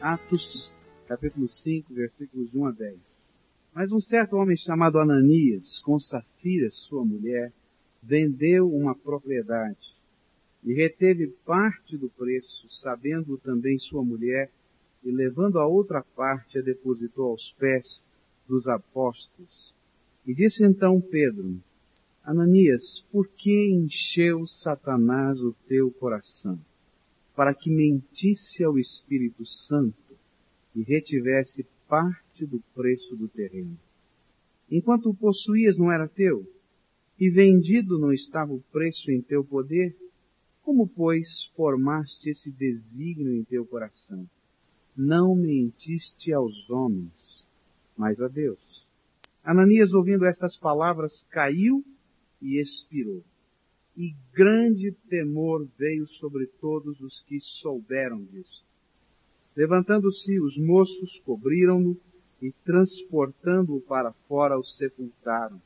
Atos, 0.00 0.70
capítulo 1.08 1.48
5, 1.48 1.92
versículos 1.92 2.48
de 2.52 2.56
1 2.56 2.66
a 2.66 2.70
10. 2.70 2.96
Mas 3.74 3.90
um 3.90 4.00
certo 4.00 4.36
homem 4.36 4.56
chamado 4.56 5.00
Ananias, 5.00 5.80
com 5.80 5.98
Safira, 5.98 6.70
sua 6.70 7.04
mulher, 7.04 7.52
vendeu 8.00 8.72
uma 8.72 8.94
propriedade 8.94 9.92
e 10.62 10.72
reteve 10.72 11.26
parte 11.44 11.96
do 11.96 12.08
preço, 12.10 12.68
sabendo 12.80 13.36
também 13.38 13.76
sua 13.80 14.04
mulher, 14.04 14.52
e 15.02 15.10
levando 15.10 15.58
a 15.58 15.66
outra 15.66 16.00
parte 16.14 16.58
a 16.58 16.62
depositou 16.62 17.32
aos 17.32 17.52
pés 17.58 18.00
dos 18.46 18.68
apóstolos. 18.68 19.74
E 20.24 20.32
disse 20.32 20.64
então 20.64 21.00
Pedro, 21.00 21.56
Ananias, 22.22 23.04
por 23.10 23.26
que 23.26 23.72
encheu 23.72 24.46
Satanás 24.46 25.40
o 25.40 25.52
teu 25.66 25.90
coração? 25.90 26.56
Para 27.38 27.54
que 27.54 27.70
mentisse 27.70 28.64
ao 28.64 28.76
Espírito 28.80 29.46
Santo 29.46 30.18
e 30.74 30.82
retivesse 30.82 31.64
parte 31.86 32.44
do 32.44 32.58
preço 32.74 33.14
do 33.14 33.28
terreno. 33.28 33.78
Enquanto 34.68 35.08
o 35.08 35.14
possuías 35.14 35.78
não 35.78 35.92
era 35.92 36.08
teu, 36.08 36.44
e 37.16 37.30
vendido 37.30 37.96
não 37.96 38.12
estava 38.12 38.52
o 38.52 38.60
preço 38.72 39.08
em 39.12 39.22
teu 39.22 39.44
poder, 39.44 39.96
como, 40.62 40.88
pois, 40.88 41.28
formaste 41.54 42.28
esse 42.28 42.50
desígnio 42.50 43.36
em 43.36 43.44
teu 43.44 43.64
coração? 43.64 44.28
Não 44.96 45.36
mentiste 45.36 46.32
aos 46.32 46.68
homens, 46.68 47.46
mas 47.96 48.20
a 48.20 48.26
Deus. 48.26 48.84
Ananias, 49.44 49.92
ouvindo 49.92 50.26
estas 50.26 50.56
palavras, 50.56 51.24
caiu 51.30 51.84
e 52.42 52.60
expirou. 52.60 53.22
E 53.98 54.14
grande 54.32 54.92
temor 55.10 55.66
veio 55.76 56.06
sobre 56.06 56.46
todos 56.60 57.00
os 57.00 57.20
que 57.22 57.40
souberam 57.40 58.24
disso. 58.26 58.64
Levantando-se, 59.56 60.38
os 60.38 60.56
moços 60.56 61.18
cobriram-no 61.24 61.98
e, 62.40 62.52
transportando-o 62.64 63.80
para 63.80 64.12
fora, 64.28 64.56
o 64.56 64.62
sepultaram. 64.62 65.60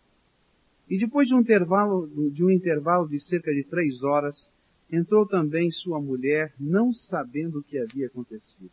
E 0.88 0.98
depois 0.98 1.28
de 1.28 1.34
um 1.34 1.40
intervalo 1.40 2.08
de, 2.30 2.42
um 2.42 2.50
intervalo 2.50 3.06
de 3.06 3.20
cerca 3.20 3.52
de 3.52 3.64
três 3.64 4.02
horas, 4.02 4.48
entrou 4.90 5.26
também 5.26 5.70
sua 5.70 6.00
mulher, 6.00 6.54
não 6.58 6.94
sabendo 6.94 7.58
o 7.58 7.62
que 7.62 7.78
havia 7.78 8.06
acontecido. 8.06 8.72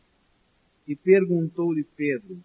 E 0.88 0.96
perguntou-lhe 0.96 1.84
Pedro, 1.84 2.40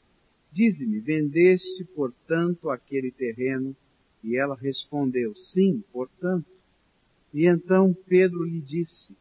Dize-me, 0.51 0.98
vendeste, 0.98 1.85
portanto, 1.95 2.70
aquele 2.70 3.12
terreno? 3.12 3.77
E 4.23 4.37
ela 4.37 4.57
respondeu, 4.57 5.33
Sim, 5.37 5.81
portanto. 5.92 6.54
E 7.35 7.49
então 7.49 7.93
Pedro 8.07 8.45
lhe 8.45 8.61
disse, 8.61 9.13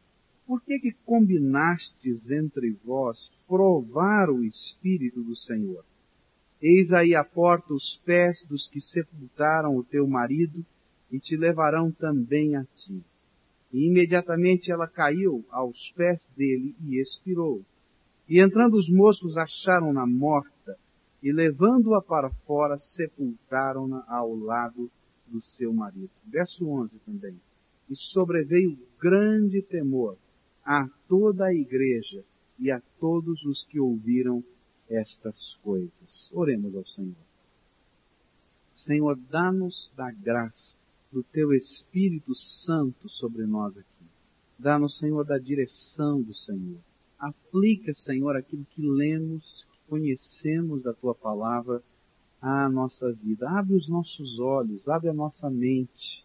Por 0.46 0.62
que 0.62 0.78
que 0.78 0.92
combinastes 1.04 2.30
entre 2.30 2.70
vós 2.84 3.18
provar 3.48 4.30
o 4.30 4.44
Espírito 4.44 5.20
do 5.20 5.34
Senhor? 5.34 5.84
Eis 6.62 6.92
aí 6.92 7.12
à 7.16 7.24
porta 7.24 7.74
os 7.74 8.00
pés 8.04 8.38
dos 8.48 8.68
que 8.68 8.80
sepultaram 8.80 9.76
o 9.76 9.82
teu 9.82 10.06
marido 10.06 10.64
e 11.10 11.18
te 11.18 11.36
levarão 11.36 11.90
também 11.90 12.54
a 12.54 12.64
ti. 12.64 13.02
E 13.72 13.88
imediatamente 13.88 14.70
ela 14.70 14.86
caiu 14.86 15.44
aos 15.50 15.76
pés 15.96 16.24
dele 16.36 16.76
e 16.84 17.00
expirou. 17.00 17.62
E 18.28 18.40
entrando 18.40 18.74
os 18.74 18.88
moços 18.88 19.36
acharam-na 19.36 20.06
morta 20.06 20.78
e 21.20 21.32
levando-a 21.32 22.00
para 22.00 22.30
fora 22.46 22.78
sepultaram-na 22.78 24.04
ao 24.06 24.36
lado 24.36 24.88
do 25.26 25.40
seu 25.56 25.72
marido. 25.72 26.10
Verso 26.24 26.64
11 26.64 26.96
também. 27.04 27.36
E 27.88 27.96
sobreveio 27.96 28.78
grande 28.98 29.62
temor 29.62 30.16
a 30.64 30.88
toda 31.08 31.46
a 31.46 31.54
igreja 31.54 32.24
e 32.58 32.70
a 32.70 32.80
todos 32.98 33.44
os 33.44 33.64
que 33.66 33.78
ouviram 33.78 34.42
estas 34.88 35.56
coisas. 35.62 36.30
Oremos 36.32 36.74
ao 36.74 36.86
Senhor. 36.86 37.14
Senhor, 38.76 39.18
dá-nos 39.30 39.92
da 39.96 40.10
graça 40.10 40.76
do 41.10 41.22
Teu 41.22 41.52
Espírito 41.52 42.34
Santo 42.64 43.08
sobre 43.08 43.46
nós 43.46 43.76
aqui. 43.76 44.04
Dá-nos, 44.58 44.98
Senhor, 44.98 45.24
da 45.24 45.38
direção 45.38 46.22
do 46.22 46.34
Senhor. 46.34 46.80
Aplica, 47.18 47.94
Senhor, 47.94 48.36
aquilo 48.36 48.64
que 48.70 48.82
lemos, 48.82 49.64
que 49.72 49.78
conhecemos 49.88 50.82
da 50.82 50.92
Tua 50.92 51.14
palavra 51.14 51.82
à 52.40 52.68
nossa 52.68 53.12
vida. 53.12 53.48
Abre 53.48 53.74
os 53.74 53.88
nossos 53.88 54.38
olhos, 54.38 54.86
abre 54.88 55.08
a 55.08 55.14
nossa 55.14 55.48
mente, 55.48 56.23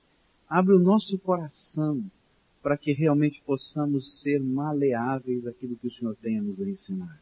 abre 0.50 0.74
o 0.74 0.80
nosso 0.80 1.18
coração 1.20 2.04
para 2.62 2.76
que 2.76 2.92
realmente 2.92 3.42
possamos 3.46 4.20
ser 4.22 4.42
maleáveis 4.42 5.46
àquilo 5.46 5.78
que 5.78 5.88
o 5.88 5.92
Senhor 5.92 6.16
tem 6.16 6.40
a 6.40 6.42
nos 6.42 6.60
ensinar. 6.60 7.22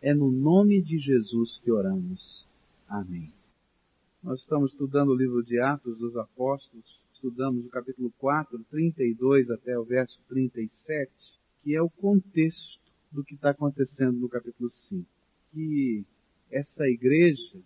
É 0.00 0.14
no 0.14 0.30
nome 0.30 0.80
de 0.82 0.98
Jesus 0.98 1.60
que 1.62 1.70
oramos. 1.70 2.46
Amém. 2.88 3.30
Nós 4.22 4.40
estamos 4.40 4.72
estudando 4.72 5.10
o 5.10 5.14
livro 5.14 5.44
de 5.44 5.60
Atos 5.60 5.98
dos 5.98 6.16
Apóstolos, 6.16 6.84
estudamos 7.12 7.66
o 7.66 7.68
capítulo 7.68 8.10
4, 8.18 8.58
32 8.70 9.50
até 9.50 9.78
o 9.78 9.84
verso 9.84 10.18
37, 10.28 11.12
que 11.62 11.74
é 11.74 11.82
o 11.82 11.90
contexto 11.90 12.80
do 13.12 13.22
que 13.22 13.34
está 13.34 13.50
acontecendo 13.50 14.18
no 14.18 14.28
capítulo 14.28 14.72
5. 14.88 15.06
Que 15.52 16.04
essa 16.50 16.88
igreja, 16.88 17.58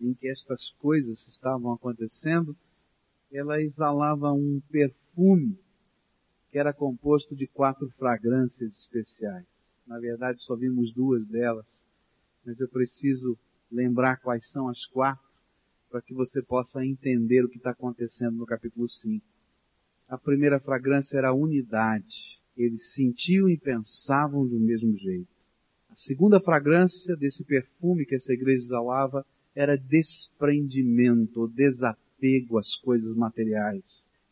em 0.00 0.12
que 0.14 0.28
estas 0.28 0.70
coisas 0.78 1.26
estavam 1.26 1.72
acontecendo, 1.72 2.54
ela 3.32 3.60
exalava 3.60 4.32
um 4.32 4.60
perfume 4.70 5.58
que 6.50 6.58
era 6.58 6.72
composto 6.72 7.34
de 7.36 7.46
quatro 7.46 7.88
fragrâncias 7.90 8.72
especiais. 8.80 9.46
Na 9.86 9.98
verdade, 9.98 10.42
só 10.42 10.56
vimos 10.56 10.92
duas 10.92 11.24
delas, 11.28 11.66
mas 12.44 12.58
eu 12.58 12.68
preciso 12.68 13.38
lembrar 13.70 14.16
quais 14.20 14.44
são 14.50 14.68
as 14.68 14.84
quatro 14.86 15.30
para 15.88 16.02
que 16.02 16.12
você 16.12 16.42
possa 16.42 16.84
entender 16.84 17.44
o 17.44 17.48
que 17.48 17.56
está 17.56 17.70
acontecendo 17.70 18.36
no 18.36 18.46
capítulo 18.46 18.88
5. 18.88 19.24
A 20.08 20.18
primeira 20.18 20.58
fragrância 20.58 21.16
era 21.16 21.28
a 21.28 21.34
unidade. 21.34 22.40
Eles 22.56 22.92
sentiam 22.94 23.48
e 23.48 23.56
pensavam 23.56 24.46
do 24.46 24.58
mesmo 24.58 24.96
jeito. 24.98 25.28
A 25.88 25.96
segunda 25.96 26.40
fragrância 26.40 27.16
desse 27.16 27.44
perfume 27.44 28.04
que 28.04 28.16
essa 28.16 28.32
igreja 28.32 28.64
exalava 28.64 29.24
era 29.54 29.76
desprendimento, 29.76 31.48
desapego 31.48 32.09
às 32.58 32.76
coisas 32.76 33.16
materiais. 33.16 33.84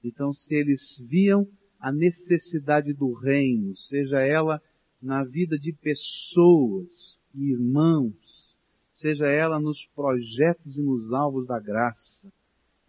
Então, 0.02 0.32
se 0.32 0.54
eles 0.54 0.98
viam 1.00 1.46
a 1.80 1.92
necessidade 1.92 2.92
do 2.92 3.12
reino, 3.12 3.76
seja 3.76 4.20
ela 4.20 4.60
na 5.00 5.24
vida 5.24 5.58
de 5.58 5.72
pessoas, 5.72 7.18
irmãos, 7.34 8.14
seja 9.00 9.26
ela 9.26 9.60
nos 9.60 9.84
projetos 9.94 10.76
e 10.76 10.82
nos 10.82 11.12
alvos 11.12 11.46
da 11.46 11.58
graça. 11.60 12.32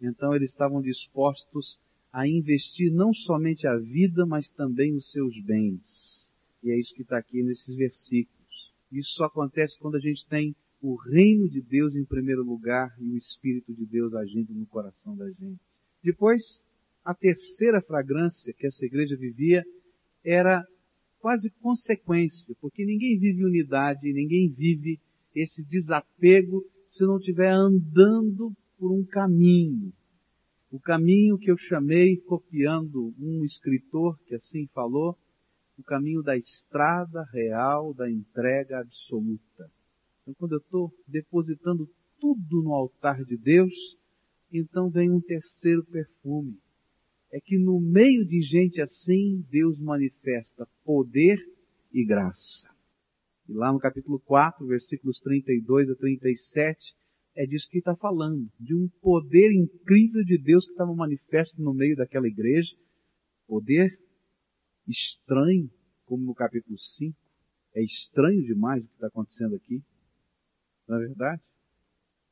Então 0.00 0.34
eles 0.34 0.50
estavam 0.50 0.80
dispostos 0.80 1.78
a 2.12 2.26
investir 2.26 2.92
não 2.92 3.12
somente 3.14 3.66
a 3.66 3.76
vida, 3.76 4.26
mas 4.26 4.50
também 4.50 4.96
os 4.96 5.10
seus 5.12 5.38
bens. 5.42 6.28
E 6.62 6.70
é 6.70 6.78
isso 6.78 6.94
que 6.94 7.02
está 7.02 7.18
aqui 7.18 7.42
nesses 7.42 7.76
versículos. 7.76 8.72
Isso 8.90 9.10
só 9.10 9.24
acontece 9.24 9.78
quando 9.78 9.96
a 9.96 10.00
gente 10.00 10.26
tem 10.26 10.54
o 10.80 10.96
reino 10.96 11.48
de 11.48 11.60
Deus 11.60 11.94
em 11.94 12.04
primeiro 12.04 12.42
lugar 12.42 12.90
e 12.98 13.10
o 13.10 13.18
Espírito 13.18 13.74
de 13.74 13.84
Deus 13.86 14.14
agindo 14.14 14.54
no 14.54 14.66
coração 14.66 15.16
da 15.16 15.28
gente. 15.30 15.60
Depois, 16.02 16.42
a 17.04 17.14
terceira 17.14 17.82
fragrância 17.82 18.52
que 18.54 18.66
essa 18.66 18.84
igreja 18.84 19.16
vivia 19.16 19.62
era 20.24 20.64
quase 21.18 21.50
consequência, 21.60 22.54
porque 22.60 22.84
ninguém 22.84 23.18
vive 23.18 23.44
unidade, 23.44 24.12
ninguém 24.12 24.50
vive 24.50 24.98
esse 25.34 25.62
desapego 25.62 26.64
se 26.90 27.04
não 27.04 27.18
estiver 27.18 27.50
andando 27.50 28.52
por 28.78 28.90
um 28.90 29.04
caminho. 29.04 29.92
O 30.70 30.80
caminho 30.80 31.36
que 31.36 31.50
eu 31.50 31.58
chamei, 31.58 32.16
copiando 32.16 33.12
um 33.18 33.44
escritor 33.44 34.18
que 34.26 34.34
assim 34.34 34.66
falou, 34.68 35.16
o 35.78 35.82
caminho 35.82 36.22
da 36.22 36.36
estrada 36.36 37.24
real 37.32 37.92
da 37.92 38.10
entrega 38.10 38.80
absoluta. 38.80 39.70
Então, 40.30 40.34
quando 40.38 40.52
eu 40.52 40.58
estou 40.58 40.92
depositando 41.08 41.88
tudo 42.20 42.62
no 42.62 42.72
altar 42.72 43.24
de 43.24 43.36
Deus, 43.36 43.72
então 44.52 44.88
vem 44.88 45.10
um 45.10 45.20
terceiro 45.20 45.84
perfume, 45.86 46.56
é 47.32 47.40
que 47.40 47.58
no 47.58 47.80
meio 47.80 48.24
de 48.24 48.40
gente 48.42 48.80
assim, 48.80 49.44
Deus 49.50 49.80
manifesta 49.80 50.68
poder 50.84 51.38
e 51.92 52.04
graça. 52.04 52.68
E 53.48 53.52
lá 53.52 53.72
no 53.72 53.80
capítulo 53.80 54.20
4, 54.20 54.64
versículos 54.66 55.18
32 55.20 55.90
a 55.90 55.96
37, 55.96 56.78
é 57.36 57.46
disso 57.46 57.68
que 57.68 57.78
está 57.78 57.96
falando, 57.96 58.48
de 58.58 58.74
um 58.74 58.88
poder 59.00 59.52
incrível 59.52 60.22
de 60.24 60.38
Deus 60.38 60.64
que 60.64 60.72
estava 60.72 60.94
manifesto 60.94 61.60
no 61.60 61.74
meio 61.74 61.96
daquela 61.96 62.28
igreja, 62.28 62.70
poder 63.48 63.90
estranho, 64.86 65.68
como 66.04 66.24
no 66.24 66.34
capítulo 66.34 66.78
5, 66.78 67.16
é 67.74 67.82
estranho 67.82 68.42
demais 68.44 68.84
o 68.84 68.86
que 68.86 68.94
está 68.94 69.06
acontecendo 69.06 69.54
aqui, 69.56 69.82
não 70.90 70.98
é 70.98 71.06
verdade? 71.06 71.42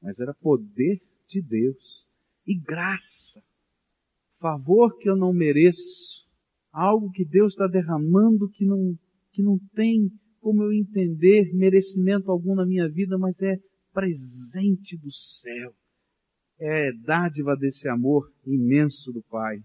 Mas 0.02 0.18
era 0.18 0.34
poder 0.34 1.00
de 1.28 1.40
Deus 1.40 2.06
e 2.46 2.58
graça 2.58 3.42
favor 4.40 4.96
que 4.98 5.08
eu 5.08 5.16
não 5.16 5.32
mereço, 5.32 6.26
algo 6.72 7.10
que 7.10 7.24
Deus 7.24 7.52
está 7.52 7.66
derramando 7.66 8.48
que 8.50 8.64
não, 8.64 8.96
que 9.32 9.42
não 9.42 9.58
tem 9.74 10.10
como 10.40 10.62
eu 10.62 10.72
entender 10.72 11.52
merecimento 11.52 12.30
algum 12.30 12.54
na 12.54 12.64
minha 12.64 12.88
vida, 12.88 13.18
mas 13.18 13.40
é 13.42 13.58
presente 13.92 14.96
do 14.96 15.12
céu. 15.12 15.74
É 16.60 16.92
dádiva 17.04 17.56
desse 17.56 17.88
amor 17.88 18.32
imenso 18.46 19.12
do 19.12 19.22
Pai. 19.22 19.58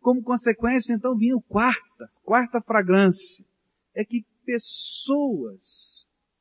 Como 0.00 0.22
consequência, 0.22 0.92
então, 0.92 1.16
vinha 1.16 1.36
o 1.36 1.42
quarta, 1.42 2.08
quarta 2.22 2.60
fragrância. 2.60 3.44
É 3.94 4.04
que 4.04 4.24
pessoas 4.44 5.60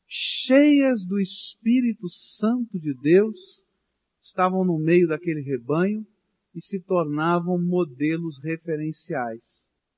cheias 0.08 1.06
do 1.06 1.20
Espírito 1.20 2.10
Santo 2.38 2.80
de 2.80 2.94
Deus 3.02 3.38
estavam 4.24 4.64
no 4.64 4.78
meio 4.80 5.08
daquele 5.08 5.42
rebanho 5.42 6.06
e 6.56 6.62
se 6.62 6.80
tornavam 6.82 7.60
modelos 7.62 8.42
referenciais. 8.44 9.42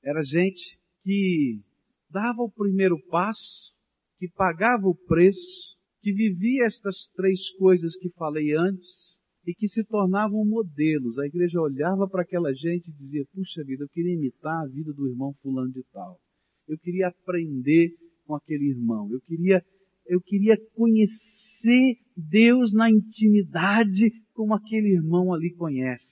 Era 0.04 0.24
gente 0.24 0.80
que 1.04 1.62
dava 2.10 2.42
o 2.42 2.52
primeiro 2.52 2.98
passo, 3.08 3.74
que 4.18 4.28
pagava 4.30 4.88
o 4.88 4.96
preço, 4.96 5.78
que 6.02 6.12
vivia 6.12 6.66
estas 6.66 7.08
três 7.16 7.50
coisas 7.58 7.96
que 7.98 8.10
falei 8.12 8.54
antes 8.56 9.10
e 9.46 9.54
que 9.54 9.68
se 9.68 9.84
tornavam 9.84 10.46
modelos. 10.46 11.18
A 11.18 11.26
igreja 11.26 11.60
olhava 11.60 12.08
para 12.08 12.24
aquela 12.24 12.54
gente 12.54 12.90
e 12.90 12.94
dizia: 12.94 13.26
Puxa 13.34 13.64
vida, 13.64 13.84
eu 13.84 13.90
queria 13.90 14.14
imitar 14.14 14.64
a 14.64 14.68
vida 14.68 14.94
do 14.94 15.08
irmão 15.08 15.34
fulano 15.42 15.72
de 15.72 15.84
tal. 15.92 16.20
Eu 16.68 16.78
queria 16.78 17.08
aprender 17.08 17.92
com 18.26 18.36
aquele 18.36 18.70
irmão. 18.70 19.10
Eu 19.12 19.20
queria, 19.22 19.64
eu 20.10 20.20
queria 20.20 20.58
conhecer 20.74 21.98
Deus 22.18 22.74
na 22.74 22.90
intimidade 22.90 24.12
como 24.34 24.56
aquele 24.56 24.96
irmão 24.96 25.32
ali 25.32 25.54
conhece. 25.54 26.04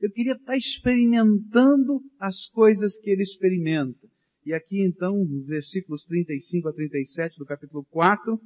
Eu 0.00 0.10
queria 0.10 0.32
estar 0.32 0.56
experimentando 0.56 2.00
as 2.18 2.46
coisas 2.48 2.98
que 3.00 3.10
ele 3.10 3.22
experimenta. 3.22 4.08
E 4.44 4.52
aqui 4.52 4.84
então, 4.84 5.24
nos 5.24 5.46
versículos 5.46 6.04
35 6.04 6.68
a 6.68 6.72
37 6.72 7.38
do 7.38 7.46
capítulo 7.46 7.84
4, 7.90 8.38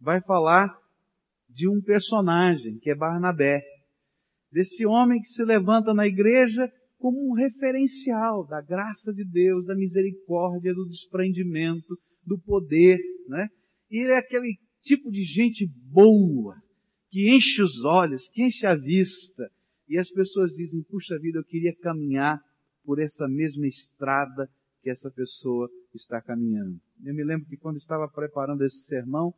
vai 0.00 0.20
falar 0.20 0.76
de 1.48 1.68
um 1.68 1.80
personagem, 1.80 2.78
que 2.78 2.90
é 2.90 2.94
Barnabé. 2.94 3.62
Desse 4.52 4.84
homem 4.84 5.20
que 5.20 5.28
se 5.28 5.44
levanta 5.44 5.94
na 5.94 6.06
igreja 6.06 6.68
como 6.98 7.30
um 7.30 7.34
referencial 7.34 8.46
da 8.46 8.60
graça 8.60 9.12
de 9.12 9.24
Deus, 9.24 9.64
da 9.66 9.76
misericórdia, 9.76 10.74
do 10.74 10.88
desprendimento, 10.88 11.96
do 12.26 12.38
poder, 12.38 12.98
né? 13.28 13.48
E 13.90 13.98
ele 13.98 14.12
é 14.12 14.18
aquele 14.18 14.56
tipo 14.82 15.10
de 15.10 15.24
gente 15.24 15.66
boa, 15.92 16.54
que 17.10 17.34
enche 17.34 17.60
os 17.62 17.84
olhos, 17.84 18.26
que 18.30 18.42
enche 18.42 18.66
a 18.66 18.74
vista. 18.74 19.50
E 19.88 19.98
as 19.98 20.08
pessoas 20.10 20.52
dizem, 20.52 20.82
puxa 20.84 21.18
vida, 21.18 21.38
eu 21.38 21.44
queria 21.44 21.74
caminhar 21.82 22.38
por 22.84 23.00
essa 23.00 23.26
mesma 23.28 23.66
estrada 23.66 24.48
que 24.82 24.90
essa 24.90 25.10
pessoa 25.10 25.68
está 25.94 26.20
caminhando. 26.22 26.80
Eu 27.04 27.14
me 27.14 27.24
lembro 27.24 27.46
que 27.48 27.56
quando 27.56 27.78
estava 27.78 28.08
preparando 28.08 28.64
esse 28.64 28.84
sermão, 28.84 29.34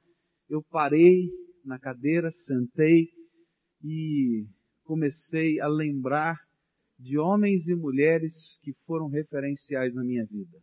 eu 0.48 0.62
parei 0.70 1.28
na 1.64 1.78
cadeira, 1.78 2.30
sentei 2.46 3.08
e 3.82 4.46
comecei 4.84 5.60
a 5.60 5.66
lembrar 5.66 6.36
de 6.98 7.18
homens 7.18 7.66
e 7.66 7.74
mulheres 7.74 8.58
que 8.62 8.72
foram 8.86 9.08
referenciais 9.08 9.94
na 9.94 10.04
minha 10.04 10.24
vida. 10.24 10.58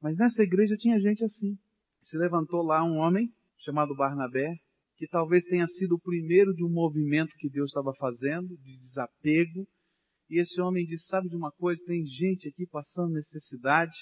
Mas 0.00 0.16
nessa 0.16 0.42
igreja 0.42 0.76
tinha 0.76 1.00
gente 1.00 1.24
assim. 1.24 1.56
Se 2.06 2.16
levantou 2.16 2.62
lá 2.62 2.84
um 2.84 2.98
homem 2.98 3.28
chamado 3.58 3.94
Barnabé, 3.94 4.54
que 4.96 5.06
talvez 5.08 5.44
tenha 5.44 5.66
sido 5.66 5.96
o 5.96 6.00
primeiro 6.00 6.54
de 6.54 6.64
um 6.64 6.70
movimento 6.70 7.32
que 7.38 7.48
Deus 7.48 7.70
estava 7.70 7.92
fazendo, 7.98 8.56
de 8.58 8.78
desapego. 8.78 9.66
E 10.30 10.40
esse 10.40 10.60
homem 10.60 10.84
disse: 10.86 11.06
Sabe 11.06 11.28
de 11.28 11.36
uma 11.36 11.50
coisa? 11.52 11.80
Tem 11.86 12.06
gente 12.06 12.48
aqui 12.48 12.66
passando 12.66 13.14
necessidade, 13.14 13.92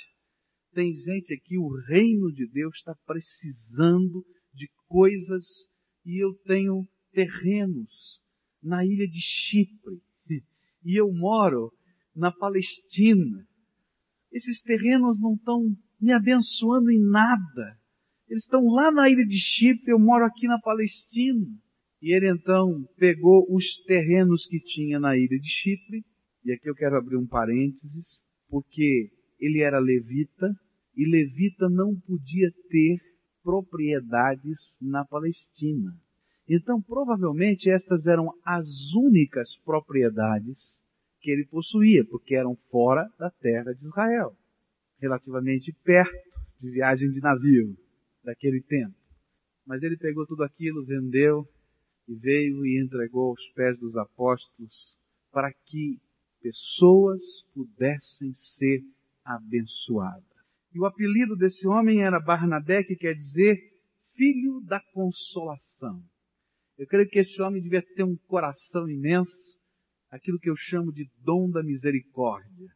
tem 0.73 0.95
gente 0.95 1.35
aqui, 1.35 1.59
o 1.59 1.69
reino 1.87 2.33
de 2.33 2.49
Deus 2.49 2.75
está 2.77 2.95
precisando 3.07 4.25
de 4.53 4.69
coisas 4.89 5.45
e 6.05 6.23
eu 6.23 6.35
tenho 6.45 6.87
terrenos 7.13 8.21
na 8.63 8.85
ilha 8.85 9.07
de 9.07 9.21
Chipre 9.21 10.01
e 10.85 11.01
eu 11.01 11.07
moro 11.13 11.73
na 12.15 12.33
Palestina. 12.33 13.47
Esses 14.31 14.61
terrenos 14.63 15.21
não 15.21 15.35
estão 15.35 15.61
me 16.01 16.13
abençoando 16.13 16.91
em 16.91 17.01
nada. 17.01 17.82
Eles 18.33 18.45
estão 18.45 18.65
lá 18.65 18.91
na 18.91 19.11
ilha 19.11 19.27
de 19.27 19.39
Chipre, 19.39 19.93
eu 19.93 19.99
moro 19.99 20.25
aqui 20.25 20.47
na 20.47 20.59
Palestina. 20.59 21.47
E 22.01 22.17
ele 22.17 22.31
então 22.31 22.83
pegou 22.97 23.45
os 23.55 23.63
terrenos 23.85 24.47
que 24.47 24.59
tinha 24.59 24.99
na 24.99 25.15
ilha 25.15 25.39
de 25.39 25.51
Chipre, 25.51 26.03
e 26.43 26.51
aqui 26.51 26.67
eu 26.67 26.75
quero 26.75 26.97
abrir 26.97 27.19
um 27.19 27.27
parênteses, 27.27 28.19
porque 28.49 29.11
ele 29.39 29.61
era 29.61 29.79
levita, 29.79 30.51
e 30.97 31.05
levita 31.11 31.69
não 31.69 31.95
podia 31.95 32.51
ter 32.71 32.97
propriedades 33.45 34.59
na 34.81 35.05
Palestina. 35.05 35.93
Então, 36.49 36.81
provavelmente, 36.81 37.69
estas 37.69 38.07
eram 38.07 38.33
as 38.47 38.67
únicas 38.95 39.47
propriedades 39.63 40.59
que 41.21 41.31
ele 41.31 41.47
possuía, 41.49 42.03
porque 42.07 42.35
eram 42.35 42.57
fora 42.71 43.07
da 43.19 43.31
terra 43.31 43.75
de 43.75 43.85
Israel, 43.85 44.33
relativamente 44.99 45.71
perto 45.85 46.31
de 46.63 46.71
viagem 46.71 47.11
de 47.11 47.21
navio 47.21 47.77
daquele 48.25 48.63
tempo. 48.63 48.95
Mas 49.67 49.83
ele 49.83 49.97
pegou 49.97 50.27
tudo 50.27 50.43
aquilo, 50.43 50.85
vendeu 50.85 51.47
e 52.09 52.15
veio 52.15 52.67
e 52.67 52.83
entregou 52.83 53.31
aos 53.31 53.49
pés 53.55 53.79
dos 53.79 53.97
apóstolos 53.97 54.97
para 55.31 55.53
que 55.53 56.01
pessoas 56.41 57.21
pudessem 57.55 58.35
ser 58.57 58.83
abençoadas. 59.25 60.25
E 60.75 60.81
o 60.81 60.87
apelido 60.87 61.37
desse 61.37 61.67
homem 61.67 62.03
era 62.03 62.19
Barnabé, 62.19 62.83
que 62.83 62.97
quer 62.97 63.15
dizer 63.15 63.57
filho 64.15 64.61
da 64.63 64.81
consolação. 64.93 66.03
Eu 66.79 66.87
creio 66.87 67.09
que 67.09 67.19
esse 67.19 67.41
homem 67.41 67.63
devia 67.63 67.83
ter 67.83 68.03
um 68.03 68.17
coração 68.27 68.89
imenso, 68.89 69.31
aquilo 70.11 70.39
que 70.39 70.51
eu 70.51 70.57
chamo 70.57 70.93
de 70.93 71.09
dom 71.19 71.51
da 71.51 71.63
misericórdia. 71.63 72.69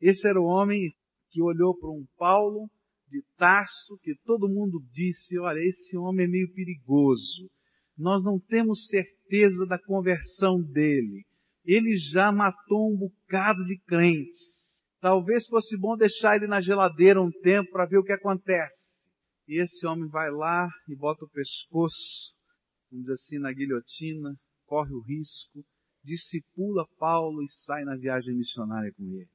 Esse 0.00 0.28
era 0.28 0.40
o 0.40 0.44
homem 0.44 0.92
que 1.30 1.40
olhou 1.40 1.76
para 1.78 1.90
um 1.90 2.04
Paulo 2.16 2.68
de 3.08 3.22
Tarso, 3.36 3.98
que 4.02 4.14
todo 4.24 4.48
mundo 4.48 4.80
disse, 4.92 5.38
olha, 5.38 5.60
esse 5.60 5.96
homem 5.96 6.26
é 6.26 6.28
meio 6.28 6.52
perigoso. 6.52 7.50
Nós 7.96 8.22
não 8.24 8.38
temos 8.40 8.86
certeza 8.88 9.66
da 9.66 9.78
conversão 9.78 10.60
dele. 10.60 11.24
Ele 11.64 11.96
já 12.12 12.32
matou 12.32 12.92
um 12.92 12.96
bocado 12.96 13.64
de 13.64 13.78
crentes. 13.86 14.52
Talvez 15.00 15.46
fosse 15.46 15.76
bom 15.76 15.96
deixar 15.96 16.36
ele 16.36 16.46
na 16.46 16.60
geladeira 16.60 17.22
um 17.22 17.30
tempo 17.30 17.70
para 17.70 17.86
ver 17.86 17.98
o 17.98 18.04
que 18.04 18.12
acontece. 18.12 18.84
E 19.46 19.62
esse 19.62 19.86
homem 19.86 20.08
vai 20.08 20.30
lá 20.30 20.68
e 20.88 20.96
bota 20.96 21.24
o 21.24 21.30
pescoço, 21.30 22.32
vamos 22.90 23.04
dizer 23.04 23.14
assim, 23.14 23.38
na 23.38 23.52
guilhotina, 23.52 24.34
corre 24.64 24.92
o 24.92 25.02
risco, 25.02 25.64
discipula 26.02 26.86
Paulo 26.98 27.42
e 27.42 27.50
sai 27.64 27.84
na 27.84 27.96
viagem 27.96 28.34
missionária 28.34 28.92
com 28.96 29.04
ele. 29.04 29.28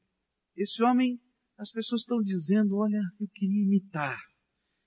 Esse 0.58 0.82
homem 0.84 1.20
as 1.60 1.70
pessoas 1.72 2.02
estão 2.02 2.22
dizendo, 2.22 2.78
olha, 2.78 3.02
eu 3.20 3.28
queria 3.36 3.64
imitar. 3.64 4.18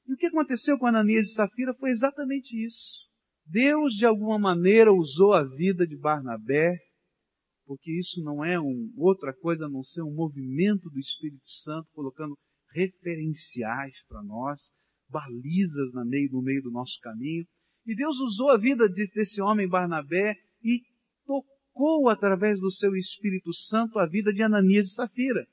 E 0.07 0.14
o 0.14 0.17
que 0.17 0.26
aconteceu 0.26 0.79
com 0.79 0.87
Ananias 0.87 1.29
e 1.29 1.35
Safira 1.35 1.75
foi 1.75 1.91
exatamente 1.91 2.57
isso. 2.64 3.11
Deus, 3.45 3.93
de 3.95 4.07
alguma 4.07 4.38
maneira, 4.38 4.91
usou 4.91 5.35
a 5.35 5.45
vida 5.45 5.87
de 5.87 5.99
Barnabé, 5.99 6.75
porque 7.67 7.93
isso 8.00 8.23
não 8.25 8.43
é 8.43 8.59
um, 8.59 8.91
outra 8.97 9.35
coisa 9.35 9.67
a 9.67 9.69
não 9.69 9.85
ser 9.85 10.00
um 10.00 10.14
movimento 10.14 10.88
do 10.88 10.99
Espírito 10.99 11.47
Santo 11.62 11.88
colocando 11.93 12.35
referenciais 12.75 13.93
para 14.09 14.23
nós, 14.23 14.59
balizas 15.11 15.93
no 15.93 16.07
meio, 16.07 16.31
no 16.33 16.41
meio 16.41 16.62
do 16.62 16.71
nosso 16.71 16.99
caminho. 17.02 17.45
E 17.85 17.95
Deus 17.95 18.17
usou 18.19 18.49
a 18.49 18.57
vida 18.57 18.88
desse 18.88 19.43
homem 19.43 19.69
Barnabé 19.69 20.35
e 20.64 20.81
tocou 21.26 22.09
através 22.09 22.59
do 22.59 22.71
seu 22.71 22.97
Espírito 22.97 23.52
Santo 23.52 23.99
a 23.99 24.07
vida 24.07 24.33
de 24.33 24.43
Ananias 24.43 24.88
e 24.88 24.95
Safira 24.95 25.47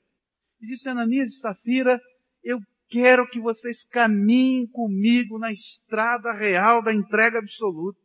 e 0.60 0.66
disse 0.66 0.88
Ananias 0.88 1.32
e 1.32 1.38
Safira, 1.38 2.00
eu 2.44 2.58
quero 2.88 3.26
que 3.28 3.40
vocês 3.40 3.84
caminhem 3.84 4.66
comigo 4.66 5.38
na 5.38 5.52
estrada 5.52 6.32
real 6.32 6.82
da 6.82 6.92
entrega 6.92 7.38
absoluta. 7.38 7.98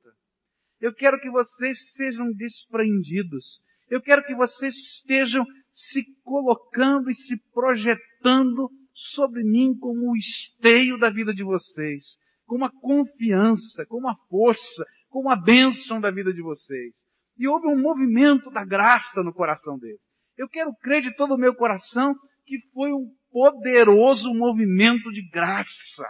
Eu 0.79 0.93
quero 0.93 1.19
que 1.19 1.29
vocês 1.29 1.93
sejam 1.93 2.31
desprendidos. 2.31 3.59
Eu 3.89 4.01
quero 4.01 4.23
que 4.23 4.35
vocês 4.35 4.75
estejam 4.75 5.45
se 5.73 6.03
colocando 6.23 7.09
e 7.09 7.15
se 7.15 7.35
projetando 7.53 8.69
sobre 8.93 9.43
mim 9.43 9.77
como 9.77 10.11
o 10.11 10.15
esteio 10.15 10.97
da 10.97 11.09
vida 11.09 11.33
de 11.33 11.43
vocês, 11.43 12.17
como 12.45 12.65
a 12.65 12.71
confiança, 12.71 13.85
como 13.87 14.07
a 14.07 14.15
força, 14.29 14.85
como 15.09 15.29
a 15.29 15.35
bênção 15.35 15.99
da 15.99 16.09
vida 16.11 16.33
de 16.33 16.41
vocês. 16.41 16.93
E 17.37 17.47
houve 17.47 17.67
um 17.67 17.81
movimento 17.81 18.49
da 18.49 18.65
graça 18.65 19.21
no 19.21 19.33
coração 19.33 19.77
deles. 19.77 19.99
Eu 20.37 20.47
quero 20.47 20.73
crer 20.81 21.01
de 21.01 21.15
todo 21.15 21.35
o 21.35 21.37
meu 21.37 21.53
coração 21.53 22.15
que 22.45 22.59
foi 22.73 22.91
um 22.93 23.13
poderoso 23.31 24.33
movimento 24.33 25.11
de 25.11 25.27
graça 25.29 26.05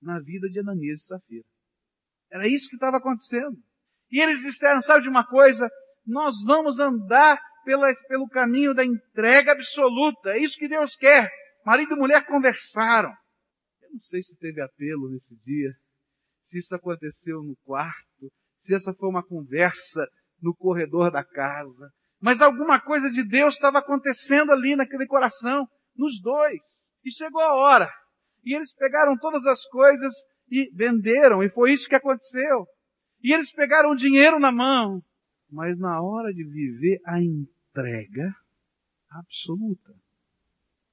na 0.00 0.20
vida 0.20 0.48
de 0.48 0.60
Ananias 0.60 1.02
e 1.02 1.06
Safira. 1.06 1.44
Era 2.30 2.48
isso 2.48 2.68
que 2.68 2.76
estava 2.76 2.96
acontecendo. 2.98 3.56
E 4.10 4.22
eles 4.22 4.40
disseram, 4.40 4.82
sabe 4.82 5.02
de 5.02 5.08
uma 5.08 5.26
coisa? 5.26 5.66
Nós 6.06 6.34
vamos 6.44 6.78
andar 6.78 7.40
pela, 7.64 7.86
pelo 8.08 8.28
caminho 8.28 8.74
da 8.74 8.84
entrega 8.84 9.52
absoluta. 9.52 10.30
É 10.30 10.38
isso 10.38 10.58
que 10.58 10.68
Deus 10.68 10.96
quer. 10.96 11.28
Marido 11.64 11.94
e 11.94 11.98
mulher 11.98 12.26
conversaram. 12.26 13.10
Eu 13.82 13.90
não 13.92 14.00
sei 14.00 14.22
se 14.22 14.36
teve 14.36 14.60
apelo 14.60 15.10
nesse 15.10 15.34
dia, 15.44 15.72
se 16.48 16.58
isso 16.58 16.74
aconteceu 16.74 17.42
no 17.42 17.56
quarto, 17.64 18.32
se 18.66 18.74
essa 18.74 18.92
foi 18.94 19.08
uma 19.08 19.24
conversa 19.24 20.06
no 20.40 20.54
corredor 20.54 21.10
da 21.10 21.24
casa, 21.24 21.90
mas 22.22 22.40
alguma 22.40 22.80
coisa 22.80 23.10
de 23.10 23.24
Deus 23.24 23.54
estava 23.54 23.80
acontecendo 23.80 24.52
ali 24.52 24.76
naquele 24.76 25.06
coração, 25.06 25.68
nos 25.96 26.20
dois. 26.22 26.62
E 27.04 27.10
chegou 27.10 27.42
a 27.42 27.56
hora. 27.56 27.92
E 28.44 28.54
eles 28.54 28.72
pegaram 28.74 29.18
todas 29.18 29.44
as 29.44 29.66
coisas 29.66 30.14
e 30.48 30.70
venderam, 30.72 31.42
e 31.42 31.48
foi 31.48 31.72
isso 31.72 31.88
que 31.88 31.96
aconteceu. 31.96 32.64
E 33.24 33.34
eles 33.34 33.50
pegaram 33.52 33.90
o 33.90 33.96
dinheiro 33.96 34.38
na 34.38 34.52
mão, 34.52 35.02
mas 35.50 35.76
na 35.78 36.00
hora 36.00 36.32
de 36.32 36.44
viver 36.44 37.00
a 37.04 37.20
entrega 37.20 38.32
absoluta. 39.10 39.92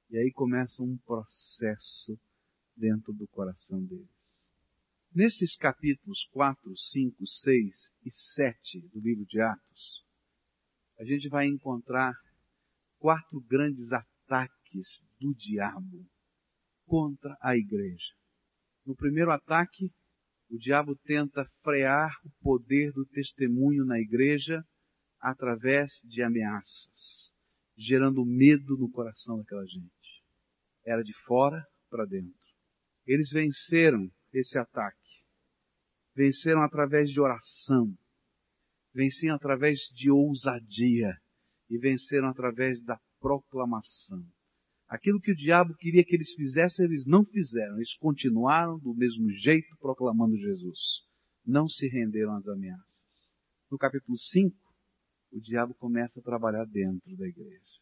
E 0.09 0.17
aí 0.17 0.31
começa 0.31 0.81
um 0.81 0.98
processo 1.05 2.19
dentro 2.75 3.13
do 3.13 3.27
coração 3.27 3.83
deles. 3.86 4.09
Nesses 5.13 5.55
capítulos 5.55 6.27
4, 6.31 6.75
5, 6.75 7.27
6 7.27 7.91
e 8.05 8.12
7 8.12 8.79
do 8.93 9.00
livro 9.00 9.25
de 9.25 9.39
Atos, 9.39 9.99
a 11.00 11.06
gente 11.06 11.29
vai 11.29 11.48
encontrar 11.48 12.13
quatro 13.00 13.39
grandes 13.48 13.91
ataques 13.91 15.01
do 15.20 15.34
diabo 15.34 16.06
contra 16.86 17.38
a 17.41 17.56
igreja. 17.56 18.13
No 18.86 18.96
primeiro 18.96 19.32
ataque, 19.32 19.91
o 20.50 20.58
diabo 20.58 20.96
tenta 21.06 21.46
frear 21.63 22.12
o 22.25 22.29
poder 22.44 22.91
do 22.91 23.06
testemunho 23.06 23.86
na 23.86 24.00
igreja 24.00 24.62
através 25.22 25.91
de 26.03 26.22
ameaças, 26.22 27.32
gerando 27.77 28.25
medo 28.25 28.77
no 28.77 28.91
coração 28.91 29.38
daquela 29.38 29.65
gente. 29.65 30.24
Era 30.86 31.03
de 31.03 31.13
fora 31.25 31.63
para 31.89 32.06
dentro. 32.06 32.34
Eles 33.06 33.29
venceram 33.29 34.12
esse 34.34 34.58
ataque. 34.58 34.98
Venceram 36.15 36.62
através 36.62 37.10
de 37.10 37.22
oração. 37.22 37.96
Venceram 38.93 39.36
através 39.36 39.79
de 39.93 40.10
ousadia. 40.10 41.13
E 41.69 41.77
venceram 41.77 42.29
através 42.29 42.84
da 42.84 43.00
proclamação. 43.19 44.25
Aquilo 44.88 45.22
que 45.22 45.31
o 45.31 45.36
diabo 45.36 45.75
queria 45.75 46.03
que 46.03 46.15
eles 46.15 46.34
fizessem, 46.34 46.86
eles 46.86 47.05
não 47.05 47.24
fizeram. 47.24 47.75
Eles 47.75 47.96
continuaram 47.98 48.79
do 48.79 48.96
mesmo 48.96 49.29
jeito 49.34 49.77
proclamando 49.79 50.36
Jesus. 50.36 50.79
Não 51.46 51.67
se 51.67 51.88
renderam 51.88 52.36
às 52.36 52.48
ameaças. 52.48 52.89
No 53.69 53.77
capítulo 53.77 54.17
5, 54.17 54.55
o 55.31 55.39
diabo 55.39 55.75
começa 55.75 56.19
a 56.19 56.24
trabalhar 56.24 56.65
dentro 56.65 57.15
da 57.15 57.27
igreja. 57.27 57.79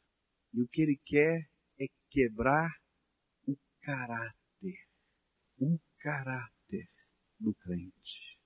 E 0.54 0.62
o 0.62 0.68
que 0.68 0.82
ele 0.82 1.00
quer 1.06 1.48
é 1.80 1.86
quebrar 2.10 2.70
o 3.48 3.56
caráter. 3.82 4.78
O 5.60 5.80
caráter 6.00 6.90
do 7.40 7.54
crente. 7.56 8.38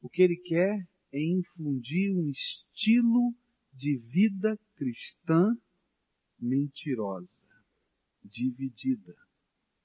O 0.00 0.08
que 0.08 0.22
ele 0.22 0.36
quer 0.36 0.86
é 1.12 1.20
infundir 1.20 2.14
um 2.14 2.28
estilo 2.30 3.34
de 3.72 3.98
vida 3.98 4.58
cristã 4.76 5.54
mentirosa 6.38 7.28
dividida, 8.24 9.14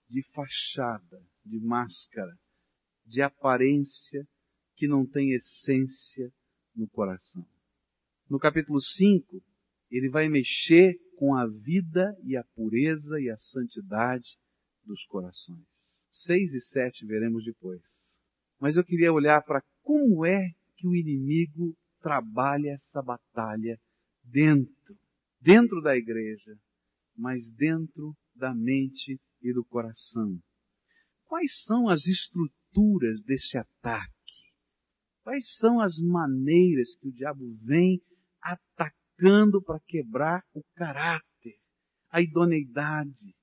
de 0.09 0.23
fachada, 0.31 1.21
de 1.45 1.59
máscara, 1.59 2.33
de 3.05 3.21
aparência 3.21 4.27
que 4.75 4.87
não 4.87 5.05
tem 5.05 5.33
essência 5.33 6.31
no 6.75 6.87
coração. 6.87 7.45
No 8.29 8.39
capítulo 8.39 8.81
5, 8.81 9.41
ele 9.89 10.09
vai 10.09 10.29
mexer 10.29 10.95
com 11.17 11.35
a 11.35 11.47
vida 11.47 12.15
e 12.23 12.35
a 12.37 12.43
pureza 12.55 13.19
e 13.19 13.29
a 13.29 13.37
santidade 13.37 14.37
dos 14.83 15.03
corações. 15.05 15.65
6 16.11 16.53
e 16.53 16.61
7 16.61 17.05
veremos 17.05 17.43
depois. 17.43 17.81
Mas 18.59 18.75
eu 18.75 18.83
queria 18.83 19.13
olhar 19.13 19.41
para 19.43 19.63
como 19.81 20.25
é 20.25 20.51
que 20.77 20.87
o 20.87 20.95
inimigo 20.95 21.75
trabalha 21.99 22.71
essa 22.71 23.01
batalha 23.01 23.77
dentro, 24.23 24.95
dentro 25.41 25.81
da 25.81 25.97
igreja, 25.97 26.55
mas 27.15 27.49
dentro 27.51 28.15
da 28.35 28.53
mente 28.53 29.19
e 29.41 29.53
do 29.53 29.65
coração. 29.65 30.39
Quais 31.25 31.63
são 31.63 31.89
as 31.89 32.05
estruturas 32.05 33.21
desse 33.23 33.57
ataque? 33.57 34.13
Quais 35.23 35.55
são 35.57 35.81
as 35.81 35.97
maneiras 35.97 36.95
que 36.95 37.09
o 37.09 37.11
diabo 37.11 37.57
vem 37.63 38.01
atacando 38.41 39.61
para 39.61 39.79
quebrar 39.85 40.41
o 40.53 40.61
caráter, 40.75 41.57
a 42.09 42.21
idoneidade 42.21 43.35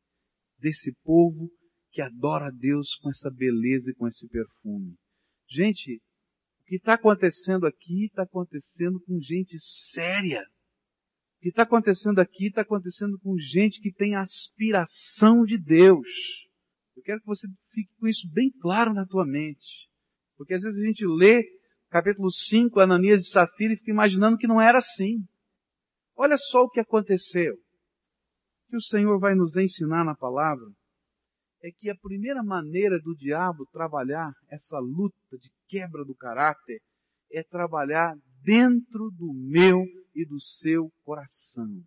desse 0.58 0.94
povo 1.02 1.50
que 1.90 2.00
adora 2.00 2.46
a 2.46 2.50
Deus 2.50 2.94
com 3.02 3.10
essa 3.10 3.30
beleza 3.30 3.90
e 3.90 3.94
com 3.94 4.08
esse 4.08 4.26
perfume? 4.28 4.96
Gente, 5.46 6.00
o 6.64 6.66
que 6.66 6.76
está 6.76 6.94
acontecendo 6.94 7.66
aqui 7.66 8.06
está 8.06 8.23
acontecendo 8.23 9.00
com 9.00 9.21
gente 9.21 9.56
séria 9.61 10.42
que 11.44 11.50
está 11.50 11.64
acontecendo 11.64 12.21
aqui 12.21 12.47
está 12.47 12.62
acontecendo 12.62 13.18
com 13.18 13.37
gente 13.37 13.78
que 13.83 13.92
tem 13.92 14.16
aspiração 14.16 15.44
de 15.44 15.59
Deus. 15.59 16.09
Eu 16.97 17.02
quero 17.02 17.21
que 17.21 17.26
você 17.26 17.47
fique 17.71 17.92
com 18.00 18.09
isso 18.09 18.26
bem 18.33 18.50
claro 18.62 18.94
na 18.94 19.04
tua 19.04 19.26
mente. 19.26 19.90
Porque 20.38 20.54
às 20.54 20.62
vezes 20.62 20.83
a 20.83 20.87
gente 20.87 21.04
lê 21.06 21.44
capítulo 21.90 22.33
5, 22.33 22.80
Ananias 22.80 23.26
e 23.26 23.30
Safira, 23.30 23.75
e 23.75 23.76
fica 23.76 23.90
imaginando 23.90 24.38
que 24.38 24.47
não 24.47 24.59
era 24.59 24.78
assim. 24.78 25.18
Olha 26.16 26.38
só 26.38 26.62
o 26.62 26.71
que 26.71 26.80
aconteceu. 26.80 27.52
O 27.52 28.71
que 28.71 28.76
o 28.78 28.83
Senhor 28.83 29.21
vai 29.21 29.35
nos 29.35 29.54
ensinar 29.54 30.02
na 30.02 30.14
palavra 30.14 30.64
é 31.64 31.71
que 31.73 31.88
a 31.88 31.97
primeira 31.97 32.42
maneira 32.42 33.00
do 33.00 33.16
diabo 33.16 33.64
trabalhar 33.73 34.30
essa 34.50 34.78
luta 34.78 35.38
de 35.40 35.50
quebra 35.66 36.04
do 36.04 36.14
caráter 36.14 36.78
é 37.33 37.42
trabalhar 37.42 38.14
dentro 38.42 39.11
do 39.12 39.33
meu 39.33 39.83
e 40.14 40.26
do 40.26 40.38
seu 40.61 40.90
coração. 41.04 41.83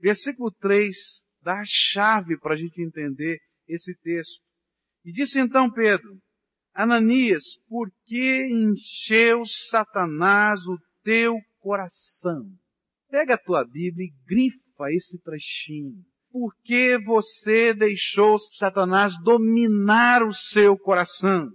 Versículo 0.00 0.50
3 0.58 0.96
dá 1.40 1.60
a 1.60 1.64
chave 1.64 2.36
para 2.40 2.54
a 2.54 2.56
gente 2.56 2.82
entender 2.82 3.38
esse 3.68 3.94
texto. 4.02 4.42
E 5.04 5.12
disse 5.12 5.38
então 5.38 5.70
Pedro, 5.70 6.18
Ananias, 6.74 7.44
por 7.68 7.88
que 8.06 8.48
encheu 8.50 9.46
Satanás 9.46 10.58
o 10.66 10.76
teu 11.04 11.36
coração? 11.60 12.50
Pega 13.08 13.34
a 13.34 13.38
tua 13.38 13.64
Bíblia 13.64 14.08
e 14.08 14.26
grifa 14.26 14.90
esse 14.90 15.16
trechinho. 15.22 16.04
Por 16.34 16.52
que 16.64 16.98
você 16.98 17.72
deixou 17.72 18.40
Satanás 18.58 19.14
dominar 19.22 20.20
o 20.24 20.34
seu 20.34 20.76
coração? 20.76 21.48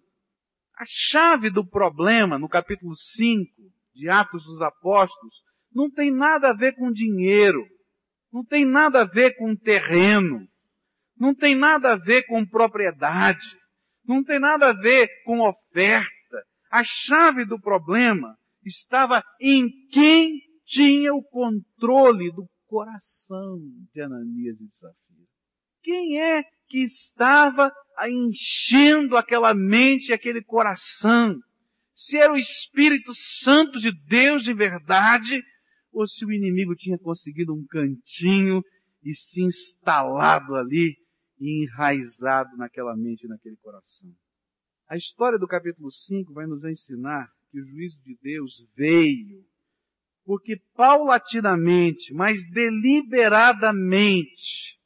A 0.74 0.86
chave 0.88 1.50
do 1.50 1.70
problema, 1.70 2.40
no 2.40 2.48
capítulo 2.48 2.96
5 2.96 3.52
de 3.94 4.08
Atos 4.08 4.42
dos 4.46 4.62
Apóstolos, 4.62 5.36
não 5.76 5.92
tem 5.92 6.10
nada 6.10 6.52
a 6.52 6.54
ver 6.54 6.78
com 6.78 6.94
dinheiro, 6.94 7.62
não 8.32 8.42
tem 8.46 8.64
nada 8.64 9.02
a 9.02 9.04
ver 9.04 9.36
com 9.36 9.54
terreno, 9.54 10.48
não 11.18 11.36
tem 11.36 11.58
nada 11.58 11.92
a 11.92 11.98
ver 11.98 12.24
com 12.24 12.46
propriedade, 12.46 13.46
não 14.06 14.24
tem 14.24 14.40
nada 14.40 14.70
a 14.70 14.74
ver 14.74 15.10
com 15.26 15.42
oferta. 15.42 16.08
A 16.72 16.86
chave 16.86 17.44
do 17.44 17.60
problema 17.60 18.34
estava 18.64 19.22
em 19.42 19.68
quem 19.92 20.40
tinha 20.66 21.14
o 21.14 21.22
controle 21.22 22.32
do 22.32 22.48
coração 22.70 23.60
de 23.92 24.02
Ananias 24.02 24.62
e 24.62 24.70
Safira. 24.70 25.28
Quem 25.82 26.22
é 26.22 26.44
que 26.68 26.84
estava 26.84 27.72
enchendo 28.08 29.18
aquela 29.18 29.54
mente, 29.56 30.14
aquele 30.14 30.44
coração? 30.44 31.36
Se 31.96 32.16
era 32.16 32.32
o 32.32 32.38
Espírito 32.38 33.12
Santo 33.14 33.80
de 33.80 33.92
Deus 34.08 34.44
de 34.44 34.54
verdade, 34.54 35.42
ou 35.92 36.08
se 36.08 36.24
o 36.24 36.32
inimigo 36.32 36.76
tinha 36.76 36.98
conseguido 37.00 37.54
um 37.54 37.66
cantinho 37.66 38.62
e 39.04 39.16
se 39.16 39.42
instalado 39.42 40.56
ali 40.56 40.96
e 41.40 41.64
enraizado 41.64 42.56
naquela 42.56 42.96
mente 42.96 43.26
e 43.26 43.28
naquele 43.28 43.58
coração. 43.58 44.14
A 44.88 44.96
história 44.96 45.40
do 45.40 45.48
capítulo 45.48 45.92
5 45.92 46.34
vai 46.34 46.46
nos 46.46 46.64
ensinar 46.64 47.28
que 47.50 47.60
o 47.60 47.66
juízo 47.66 47.98
de 48.04 48.16
Deus 48.22 48.54
veio 48.76 49.44
porque 50.30 50.62
paulatinamente, 50.76 52.14
mas 52.14 52.40
deliberadamente, 52.52 54.78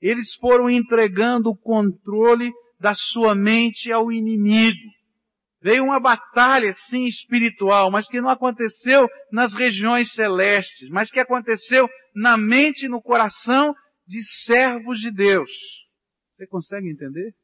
eles 0.00 0.32
foram 0.36 0.70
entregando 0.70 1.50
o 1.50 1.56
controle 1.56 2.52
da 2.78 2.94
sua 2.94 3.34
mente 3.34 3.90
ao 3.90 4.12
inimigo. 4.12 4.78
Veio 5.60 5.82
uma 5.82 5.98
batalha, 5.98 6.72
sim, 6.72 7.06
espiritual, 7.06 7.90
mas 7.90 8.06
que 8.06 8.20
não 8.20 8.30
aconteceu 8.30 9.08
nas 9.32 9.52
regiões 9.52 10.12
celestes, 10.12 10.88
mas 10.90 11.10
que 11.10 11.18
aconteceu 11.18 11.88
na 12.14 12.36
mente 12.36 12.86
e 12.86 12.88
no 12.88 13.02
coração 13.02 13.74
de 14.06 14.22
servos 14.22 15.00
de 15.00 15.10
Deus. 15.10 15.50
Você 16.36 16.46
consegue 16.46 16.88
entender? 16.88 17.34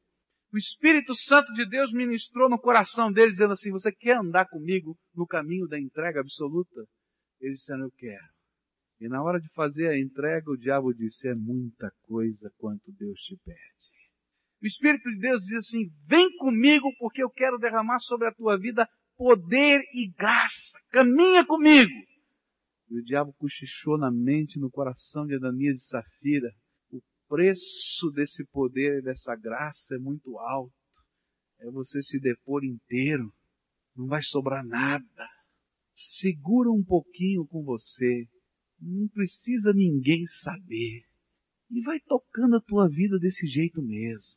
O 0.54 0.56
Espírito 0.56 1.16
Santo 1.16 1.52
de 1.54 1.68
Deus 1.68 1.92
ministrou 1.92 2.48
no 2.48 2.60
coração 2.60 3.10
dele, 3.10 3.32
dizendo 3.32 3.54
assim: 3.54 3.72
Você 3.72 3.90
quer 3.90 4.18
andar 4.18 4.46
comigo 4.48 4.96
no 5.12 5.26
caminho 5.26 5.66
da 5.66 5.80
entrega 5.80 6.20
absoluta? 6.20 6.80
Eles 7.40 7.58
disseram: 7.58 7.84
Eu 7.84 7.92
quero. 7.92 8.28
E 9.00 9.08
na 9.08 9.22
hora 9.22 9.40
de 9.40 9.48
fazer 9.50 9.88
a 9.88 9.98
entrega, 9.98 10.50
o 10.50 10.58
diabo 10.58 10.92
disse: 10.92 11.28
É 11.28 11.34
muita 11.34 11.90
coisa 12.02 12.52
quanto 12.58 12.92
Deus 12.92 13.18
te 13.20 13.36
pede. 13.44 13.70
O 14.62 14.66
Espírito 14.66 15.10
de 15.10 15.18
Deus 15.18 15.42
diz 15.44 15.56
assim: 15.56 15.90
vem 16.06 16.36
comigo 16.36 16.92
porque 16.98 17.22
eu 17.22 17.30
quero 17.30 17.58
derramar 17.58 17.98
sobre 18.00 18.28
a 18.28 18.34
tua 18.34 18.58
vida 18.58 18.86
poder 19.16 19.80
e 19.94 20.08
graça. 20.12 20.78
Caminha 20.90 21.44
comigo. 21.46 21.90
E 22.90 22.98
o 22.98 23.04
diabo 23.04 23.32
cochichou 23.34 23.96
na 23.96 24.10
mente, 24.10 24.58
no 24.58 24.70
coração 24.70 25.26
de 25.26 25.34
Ananias 25.34 25.78
e 25.78 25.86
Safira. 25.86 26.52
O 26.92 27.00
preço 27.28 28.10
desse 28.14 28.44
poder 28.46 28.98
e 28.98 29.02
dessa 29.02 29.34
graça 29.34 29.94
é 29.94 29.98
muito 29.98 30.38
alto. 30.38 30.74
É 31.60 31.70
você 31.70 32.02
se 32.02 32.20
depor 32.20 32.62
inteiro. 32.62 33.32
Não 33.96 34.08
vai 34.08 34.22
sobrar 34.22 34.64
nada. 34.64 35.28
Segura 36.02 36.70
um 36.70 36.82
pouquinho 36.82 37.46
com 37.46 37.62
você. 37.62 38.26
Não 38.80 39.06
precisa 39.08 39.70
ninguém 39.74 40.26
saber. 40.26 41.04
E 41.70 41.82
vai 41.82 42.00
tocando 42.00 42.56
a 42.56 42.60
tua 42.62 42.88
vida 42.88 43.18
desse 43.18 43.46
jeito 43.46 43.82
mesmo. 43.82 44.34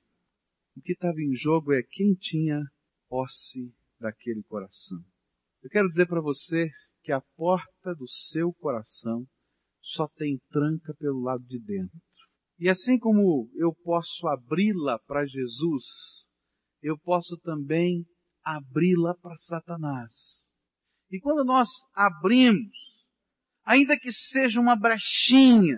O 0.75 0.81
que 0.81 0.91
estava 0.91 1.21
em 1.21 1.33
jogo 1.33 1.71
é 1.71 1.81
quem 1.81 2.15
tinha 2.15 2.61
posse 3.07 3.73
daquele 3.97 4.43
coração. 4.43 5.01
Eu 5.61 5.69
quero 5.69 5.87
dizer 5.87 6.05
para 6.05 6.19
você 6.19 6.69
que 7.01 7.13
a 7.13 7.21
porta 7.37 7.95
do 7.95 8.09
seu 8.09 8.51
coração 8.55 9.25
só 9.81 10.07
tem 10.17 10.37
tranca 10.49 10.93
pelo 10.95 11.21
lado 11.21 11.45
de 11.45 11.59
dentro. 11.59 11.97
E 12.59 12.69
assim 12.69 12.99
como 12.99 13.49
eu 13.55 13.73
posso 13.73 14.27
abri-la 14.27 14.99
para 15.07 15.25
Jesus, 15.25 15.85
eu 16.81 16.99
posso 16.99 17.37
também 17.37 18.05
abri-la 18.43 19.15
para 19.15 19.37
Satanás. 19.37 20.11
E 21.13 21.19
quando 21.19 21.45
nós 21.45 21.69
abrimos, 21.93 22.75
ainda 23.63 23.95
que 23.95 24.11
seja 24.11 24.59
uma 24.59 24.75
brechinha, 24.75 25.77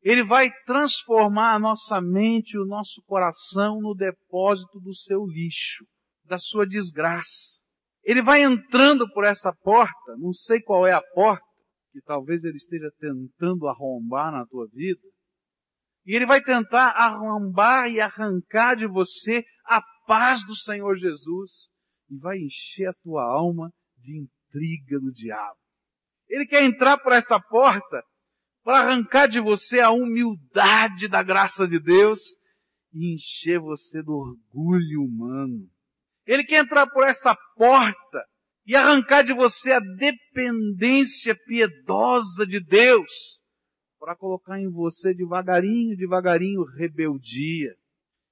ele 0.00 0.22
vai 0.22 0.48
transformar 0.64 1.56
a 1.56 1.58
nossa 1.58 2.00
mente 2.00 2.54
e 2.54 2.58
o 2.58 2.64
nosso 2.64 3.02
coração 3.02 3.80
no 3.80 3.96
depósito 3.96 4.78
do 4.78 4.94
seu 4.94 5.26
lixo, 5.26 5.84
da 6.24 6.38
sua 6.38 6.64
desgraça. 6.64 7.50
Ele 8.04 8.22
vai 8.22 8.44
entrando 8.44 9.12
por 9.12 9.24
essa 9.24 9.52
porta, 9.52 10.16
não 10.18 10.32
sei 10.32 10.62
qual 10.62 10.86
é 10.86 10.92
a 10.92 11.02
porta, 11.02 11.44
que 11.90 12.00
talvez 12.02 12.44
ele 12.44 12.56
esteja 12.56 12.92
tentando 13.00 13.66
arrombar 13.66 14.30
na 14.30 14.46
tua 14.46 14.68
vida, 14.68 15.02
e 16.06 16.14
ele 16.14 16.26
vai 16.26 16.40
tentar 16.40 16.90
arrombar 16.90 17.88
e 17.88 18.00
arrancar 18.00 18.76
de 18.76 18.86
você 18.86 19.44
a 19.64 19.82
paz 20.06 20.46
do 20.46 20.54
Senhor 20.54 20.96
Jesus, 20.96 21.50
e 22.08 22.16
vai 22.18 22.38
encher 22.38 22.86
a 22.86 22.94
tua 23.02 23.24
alma 23.24 23.68
de 23.98 24.16
intriga 24.50 24.98
do 24.98 25.12
diabo. 25.12 25.58
Ele 26.28 26.46
quer 26.46 26.64
entrar 26.64 26.98
por 26.98 27.12
essa 27.12 27.40
porta 27.40 28.02
para 28.62 28.80
arrancar 28.80 29.28
de 29.28 29.40
você 29.40 29.80
a 29.80 29.90
humildade 29.90 31.08
da 31.08 31.22
graça 31.22 31.66
de 31.66 31.80
Deus 31.80 32.20
e 32.92 33.14
encher 33.14 33.58
você 33.58 34.02
do 34.02 34.12
orgulho 34.12 35.02
humano. 35.02 35.68
Ele 36.26 36.44
quer 36.44 36.62
entrar 36.62 36.86
por 36.88 37.04
essa 37.04 37.36
porta 37.56 38.24
e 38.66 38.76
arrancar 38.76 39.22
de 39.24 39.32
você 39.32 39.72
a 39.72 39.80
dependência 39.80 41.34
piedosa 41.46 42.46
de 42.46 42.60
Deus 42.60 43.06
para 43.98 44.14
colocar 44.14 44.60
em 44.60 44.70
você 44.70 45.12
devagarinho, 45.14 45.96
devagarinho 45.96 46.62
rebeldia. 46.76 47.74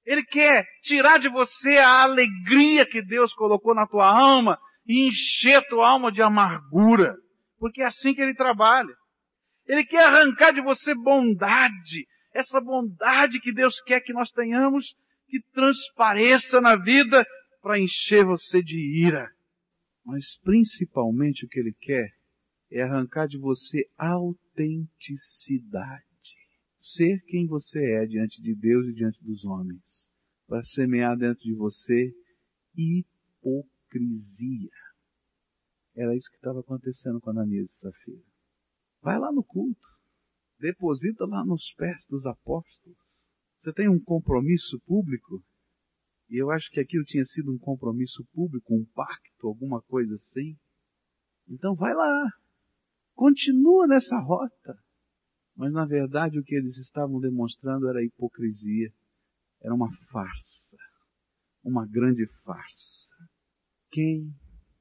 Ele 0.05 0.23
quer 0.23 0.65
tirar 0.81 1.19
de 1.19 1.29
você 1.29 1.77
a 1.77 2.03
alegria 2.03 2.85
que 2.85 3.01
Deus 3.01 3.33
colocou 3.33 3.75
na 3.75 3.85
tua 3.85 4.07
alma 4.07 4.57
e 4.85 5.07
encher 5.07 5.65
tua 5.67 5.89
alma 5.89 6.11
de 6.11 6.21
amargura, 6.21 7.15
porque 7.57 7.81
é 7.81 7.85
assim 7.85 8.13
que 8.13 8.21
ele 8.21 8.33
trabalha. 8.33 8.93
Ele 9.67 9.85
quer 9.85 10.03
arrancar 10.03 10.51
de 10.51 10.61
você 10.61 10.93
bondade, 10.95 12.07
essa 12.33 12.59
bondade 12.59 13.39
que 13.39 13.53
Deus 13.53 13.79
quer 13.81 14.01
que 14.01 14.13
nós 14.13 14.31
tenhamos, 14.31 14.95
que 15.27 15.39
transpareça 15.53 16.59
na 16.59 16.75
vida 16.75 17.23
para 17.61 17.79
encher 17.79 18.25
você 18.25 18.63
de 18.63 19.05
ira. 19.05 19.29
Mas 20.03 20.39
principalmente 20.43 21.45
o 21.45 21.47
que 21.47 21.59
Ele 21.59 21.75
quer 21.79 22.09
é 22.71 22.81
arrancar 22.81 23.27
de 23.27 23.37
você 23.37 23.87
autenticidade. 23.97 26.03
Ser 26.79 27.21
quem 27.27 27.45
você 27.45 27.79
é 27.79 28.05
diante 28.05 28.41
de 28.41 28.55
Deus 28.55 28.87
e 28.87 28.93
diante 28.93 29.23
dos 29.23 29.45
homens. 29.45 29.83
Para 30.47 30.63
semear 30.63 31.15
dentro 31.15 31.43
de 31.43 31.53
você 31.53 32.11
hipocrisia. 32.75 33.78
Era 35.95 36.15
isso 36.15 36.29
que 36.29 36.37
estava 36.37 36.59
acontecendo 36.59 37.19
com 37.19 37.31
Ananias 37.31 37.69
e 37.71 37.79
Safira. 37.79 38.23
Vai 39.01 39.17
lá 39.19 39.31
no 39.31 39.43
culto. 39.43 39.87
Deposita 40.59 41.25
lá 41.25 41.43
nos 41.45 41.73
pés 41.75 42.05
dos 42.09 42.25
apóstolos. 42.25 42.97
Você 43.61 43.73
tem 43.73 43.89
um 43.89 43.99
compromisso 43.99 44.79
público? 44.85 45.43
E 46.29 46.37
eu 46.37 46.51
acho 46.51 46.69
que 46.69 46.79
aquilo 46.79 47.03
tinha 47.05 47.25
sido 47.25 47.51
um 47.51 47.57
compromisso 47.57 48.23
público, 48.33 48.73
um 48.73 48.85
pacto, 48.93 49.47
alguma 49.47 49.81
coisa 49.81 50.13
assim. 50.15 50.55
Então 51.47 51.75
vai 51.75 51.93
lá. 51.93 52.29
Continua 53.15 53.87
nessa 53.87 54.17
rota. 54.19 54.77
Mas 55.55 55.73
na 55.73 55.85
verdade 55.85 56.39
o 56.39 56.43
que 56.43 56.55
eles 56.55 56.77
estavam 56.77 57.19
demonstrando 57.19 57.89
era 57.89 58.03
hipocrisia. 58.03 58.93
Era 59.61 59.73
uma 59.73 59.91
farsa. 60.11 60.77
Uma 61.63 61.85
grande 61.85 62.25
farsa. 62.43 62.88
Quem 64.01 64.33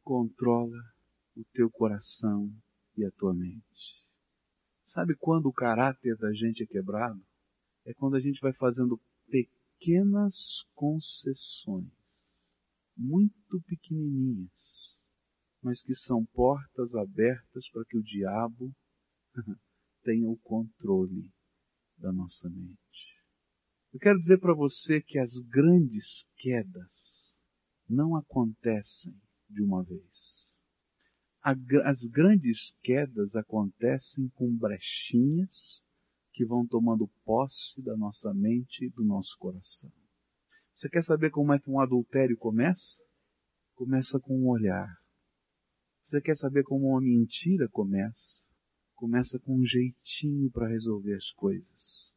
controla 0.04 0.78
o 1.36 1.42
teu 1.52 1.68
coração 1.68 2.48
e 2.96 3.04
a 3.04 3.10
tua 3.10 3.34
mente? 3.34 4.04
Sabe 4.86 5.16
quando 5.16 5.46
o 5.46 5.52
caráter 5.52 6.16
da 6.18 6.32
gente 6.32 6.62
é 6.62 6.66
quebrado? 6.66 7.20
É 7.84 7.92
quando 7.94 8.14
a 8.14 8.20
gente 8.20 8.38
vai 8.40 8.52
fazendo 8.52 8.96
pequenas 9.28 10.62
concessões, 10.72 11.90
muito 12.96 13.60
pequenininhas, 13.66 14.52
mas 15.64 15.82
que 15.82 15.96
são 15.96 16.24
portas 16.26 16.94
abertas 16.94 17.68
para 17.72 17.84
que 17.86 17.98
o 17.98 18.04
diabo 18.04 18.72
tenha 20.04 20.30
o 20.30 20.38
controle 20.44 21.28
da 21.96 22.12
nossa 22.12 22.48
mente. 22.48 22.78
Eu 23.92 23.98
quero 23.98 24.20
dizer 24.20 24.38
para 24.38 24.54
você 24.54 25.02
que 25.02 25.18
as 25.18 25.36
grandes 25.48 26.24
quedas 26.36 26.97
não 27.88 28.16
acontecem 28.16 29.14
de 29.48 29.62
uma 29.62 29.82
vez 29.82 30.28
as 31.42 32.00
grandes 32.10 32.74
quedas 32.82 33.34
acontecem 33.34 34.28
com 34.34 34.54
brechinhas 34.54 35.80
que 36.32 36.44
vão 36.44 36.66
tomando 36.66 37.08
posse 37.24 37.80
da 37.82 37.96
nossa 37.96 38.34
mente 38.34 38.84
e 38.84 38.90
do 38.90 39.02
nosso 39.02 39.36
coração. 39.38 39.90
Você 40.74 40.88
quer 40.88 41.02
saber 41.04 41.30
como 41.30 41.52
é 41.52 41.58
que 41.58 41.70
um 41.70 41.80
adultério 41.80 42.36
começa? 42.36 42.98
Começa 43.74 44.20
com 44.20 44.38
um 44.38 44.48
olhar. 44.48 44.88
Você 46.08 46.20
quer 46.20 46.36
saber 46.36 46.64
como 46.64 46.90
uma 46.90 47.00
mentira 47.00 47.68
começa? 47.70 48.44
Começa 48.94 49.38
com 49.38 49.58
um 49.58 49.64
jeitinho 49.64 50.50
para 50.50 50.68
resolver 50.68 51.14
as 51.14 51.30
coisas. 51.32 52.12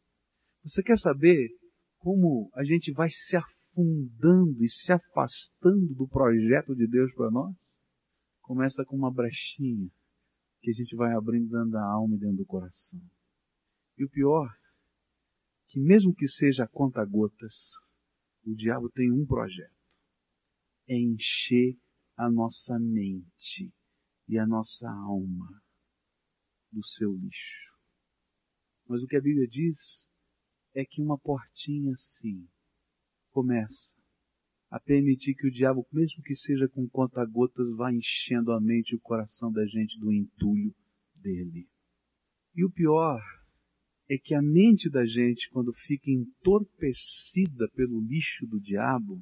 Você 0.64 0.84
quer 0.84 0.98
saber 0.98 1.50
como 1.98 2.52
a 2.54 2.64
gente 2.64 2.92
vai 2.92 3.10
se 3.10 3.36
afundando 3.72 4.64
e 4.64 4.70
se 4.70 4.92
afastando 4.92 5.94
do 5.96 6.08
projeto 6.08 6.76
de 6.76 6.88
Deus 6.88 7.14
para 7.14 7.32
nós? 7.32 7.56
começa 8.52 8.84
com 8.84 8.98
uma 8.98 9.14
brechinha 9.14 9.90
que 10.60 10.72
a 10.72 10.74
gente 10.74 10.94
vai 10.94 11.14
abrindo 11.14 11.50
dentro 11.50 11.72
da 11.72 11.86
alma 11.86 12.18
e 12.18 12.20
dentro 12.20 12.36
do 12.36 12.46
coração. 12.46 13.02
E 13.98 14.04
o 14.04 14.10
pior, 14.10 14.54
que 15.68 15.80
mesmo 15.80 16.14
que 16.14 16.28
seja 16.28 16.68
conta 16.68 17.06
gotas, 17.06 17.56
o 18.46 18.54
diabo 18.54 18.90
tem 18.90 19.10
um 19.10 19.26
projeto. 19.26 19.74
É 20.86 20.96
encher 20.96 21.78
a 22.18 22.30
nossa 22.30 22.78
mente 22.78 23.72
e 24.28 24.38
a 24.38 24.46
nossa 24.46 24.90
alma 24.90 25.64
do 26.74 26.86
seu 26.86 27.14
lixo. 27.14 27.72
Mas 28.86 29.02
o 29.02 29.08
que 29.08 29.16
a 29.16 29.22
Bíblia 29.22 29.48
diz 29.48 29.80
é 30.76 30.84
que 30.84 31.02
uma 31.02 31.18
portinha 31.18 31.94
assim 31.94 32.46
começa 33.32 33.91
a 34.70 34.80
permitir 34.80 35.36
que 35.36 35.48
o 35.48 35.52
diabo, 35.52 35.86
mesmo 35.91 36.24
que 36.24 36.36
seja 36.36 36.67
com 36.70 36.88
conta-gotas, 36.88 37.76
vá 37.76 37.91
enchendo 37.91 38.54
a 38.54 38.62
mente 38.62 38.91
e 38.91 38.96
o 38.96 39.02
coração 39.02 39.52
da 39.52 39.65
gente 39.65 40.00
do 40.00 40.12
entulho 40.12 40.74
dele. 41.15 41.67
E 42.56 42.63
o 42.63 42.72
pior 42.72 43.22
é 44.10 44.17
que 44.17 44.34
a 44.34 44.41
mente 44.41 44.89
da 44.89 45.06
gente, 45.06 45.50
quando 45.52 45.74
fica 45.74 46.10
entorpecida 46.10 47.67
pelo 47.76 48.00
lixo 48.02 48.46
do 48.48 48.60
diabo, 48.60 49.22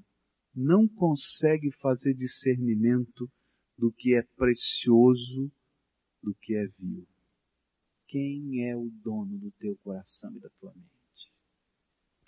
não 0.53 0.87
consegue 0.87 1.71
fazer 1.79 2.13
discernimento 2.13 3.29
do 3.77 3.91
que 3.91 4.15
é 4.15 4.23
precioso, 4.35 5.51
do 6.21 6.35
que 6.35 6.55
é 6.55 6.67
vil. 6.79 7.07
Quem 8.07 8.67
é 8.67 8.75
o 8.75 8.89
dono 9.03 9.37
do 9.37 9.51
teu 9.51 9.75
coração 9.77 10.35
e 10.35 10.39
da 10.39 10.49
tua 10.59 10.73
mente? 10.73 10.98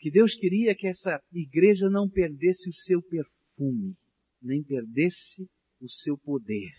Que 0.02 0.10
Deus 0.10 0.34
queria 0.34 0.76
que 0.76 0.88
essa 0.88 1.22
igreja 1.32 1.88
não 1.88 2.10
perdesse 2.10 2.68
o 2.68 2.74
seu 2.74 3.04
perfume, 3.04 3.96
nem 4.42 4.64
perdesse 4.64 5.48
o 5.80 5.88
seu 5.88 6.18
poder. 6.18 6.74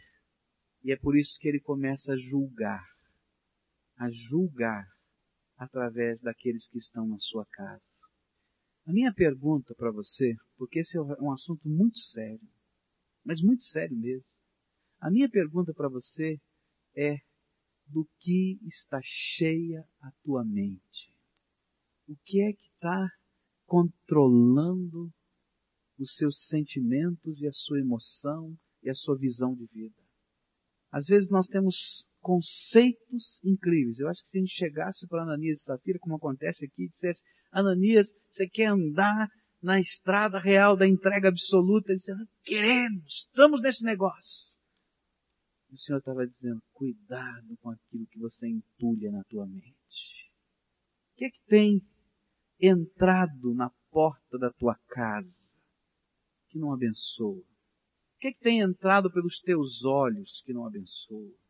E 0.82 0.90
é 0.90 0.96
por 0.96 1.16
isso 1.16 1.38
que 1.38 1.46
ele 1.46 1.60
começa 1.60 2.12
a 2.12 2.16
julgar, 2.16 2.84
a 3.96 4.10
julgar 4.10 4.84
através 5.56 6.20
daqueles 6.20 6.66
que 6.68 6.78
estão 6.78 7.06
na 7.06 7.16
sua 7.20 7.46
casa. 7.46 7.94
A 8.86 8.92
minha 8.92 9.14
pergunta 9.14 9.72
para 9.76 9.92
você, 9.92 10.34
porque 10.56 10.80
esse 10.80 10.96
é 10.96 11.00
um 11.00 11.30
assunto 11.30 11.68
muito 11.68 12.00
sério, 12.00 12.48
mas 13.24 13.40
muito 13.40 13.62
sério 13.66 13.96
mesmo. 13.96 14.26
A 15.00 15.08
minha 15.08 15.30
pergunta 15.30 15.72
para 15.72 15.88
você 15.88 16.40
é: 16.96 17.18
do 17.86 18.04
que 18.18 18.58
está 18.64 19.00
cheia 19.04 19.86
a 20.00 20.10
tua 20.24 20.44
mente? 20.44 21.14
O 22.08 22.16
que 22.24 22.40
é 22.40 22.52
que 22.52 22.71
está 22.82 23.08
controlando 23.64 25.08
os 25.98 26.16
seus 26.16 26.46
sentimentos 26.48 27.40
e 27.40 27.46
a 27.46 27.52
sua 27.52 27.78
emoção 27.78 28.52
e 28.82 28.90
a 28.90 28.94
sua 28.94 29.16
visão 29.16 29.54
de 29.54 29.66
vida? 29.66 29.94
Às 30.90 31.06
vezes 31.06 31.30
nós 31.30 31.46
temos 31.46 32.04
conceitos 32.20 33.40
incríveis. 33.44 33.98
Eu 33.98 34.08
acho 34.08 34.20
que 34.24 34.30
se 34.30 34.38
a 34.38 34.40
gente 34.40 34.54
chegasse 34.54 35.06
para 35.06 35.22
Ananias 35.22 35.60
e 35.60 35.64
Safira, 35.64 35.98
como 36.00 36.16
acontece 36.16 36.64
aqui, 36.64 36.84
e 36.84 36.88
dissesse, 36.88 37.22
Ananias, 37.52 38.08
você 38.30 38.48
quer 38.48 38.66
andar 38.66 39.28
na 39.62 39.80
estrada 39.80 40.38
real 40.38 40.76
da 40.76 40.86
entrega 40.86 41.28
absoluta? 41.28 41.90
Ele 41.92 41.98
disse, 41.98 42.12
queremos, 42.44 43.04
estamos 43.06 43.62
nesse 43.62 43.84
negócio. 43.84 44.52
O 45.70 45.78
Senhor 45.78 45.98
estava 45.98 46.26
dizendo, 46.26 46.60
cuidado 46.72 47.56
com 47.60 47.70
aquilo 47.70 48.06
que 48.08 48.18
você 48.18 48.46
entulha 48.46 49.10
na 49.10 49.22
tua 49.24 49.46
mente. 49.46 49.72
O 51.12 51.16
que 51.16 51.24
é 51.24 51.30
que 51.30 51.40
tem 51.46 51.80
entrado 52.62 53.52
na 53.54 53.70
porta 53.90 54.38
da 54.38 54.50
tua 54.52 54.76
casa 54.88 55.34
que 56.48 56.58
não 56.58 56.72
abençoa? 56.72 57.40
O 57.40 58.18
que 58.20 58.28
é 58.28 58.32
que 58.32 58.40
tem 58.40 58.60
entrado 58.60 59.10
pelos 59.12 59.40
teus 59.40 59.84
olhos 59.84 60.42
que 60.46 60.52
não 60.52 60.64
abençoa? 60.64 61.42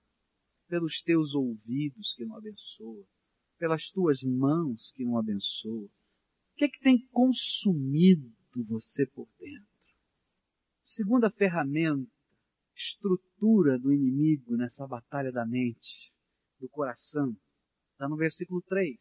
pelos 0.73 1.03
teus 1.03 1.35
ouvidos 1.35 2.15
que 2.17 2.25
não 2.25 2.35
abençoa, 2.35 3.07
pelas 3.59 3.91
tuas 3.91 4.23
mãos 4.23 4.91
que 4.95 5.05
não 5.05 5.19
abençoa? 5.19 5.85
O 5.85 5.91
que 6.57 6.65
é 6.65 6.69
que 6.69 6.81
tem 6.81 7.07
consumido 7.09 8.33
você 8.67 9.05
por 9.09 9.29
dentro? 9.39 9.69
Segunda 10.87 11.31
ferramenta, 11.31 12.11
estrutura 12.75 13.79
do 13.79 13.93
inimigo 13.93 14.57
nessa 14.57 14.87
batalha 14.87 15.31
da 15.31 15.45
mente, 15.45 16.11
do 16.59 16.71
coração, 16.71 17.37
está 17.93 18.09
no 18.09 18.17
versículo 18.17 18.63
3. 18.63 18.99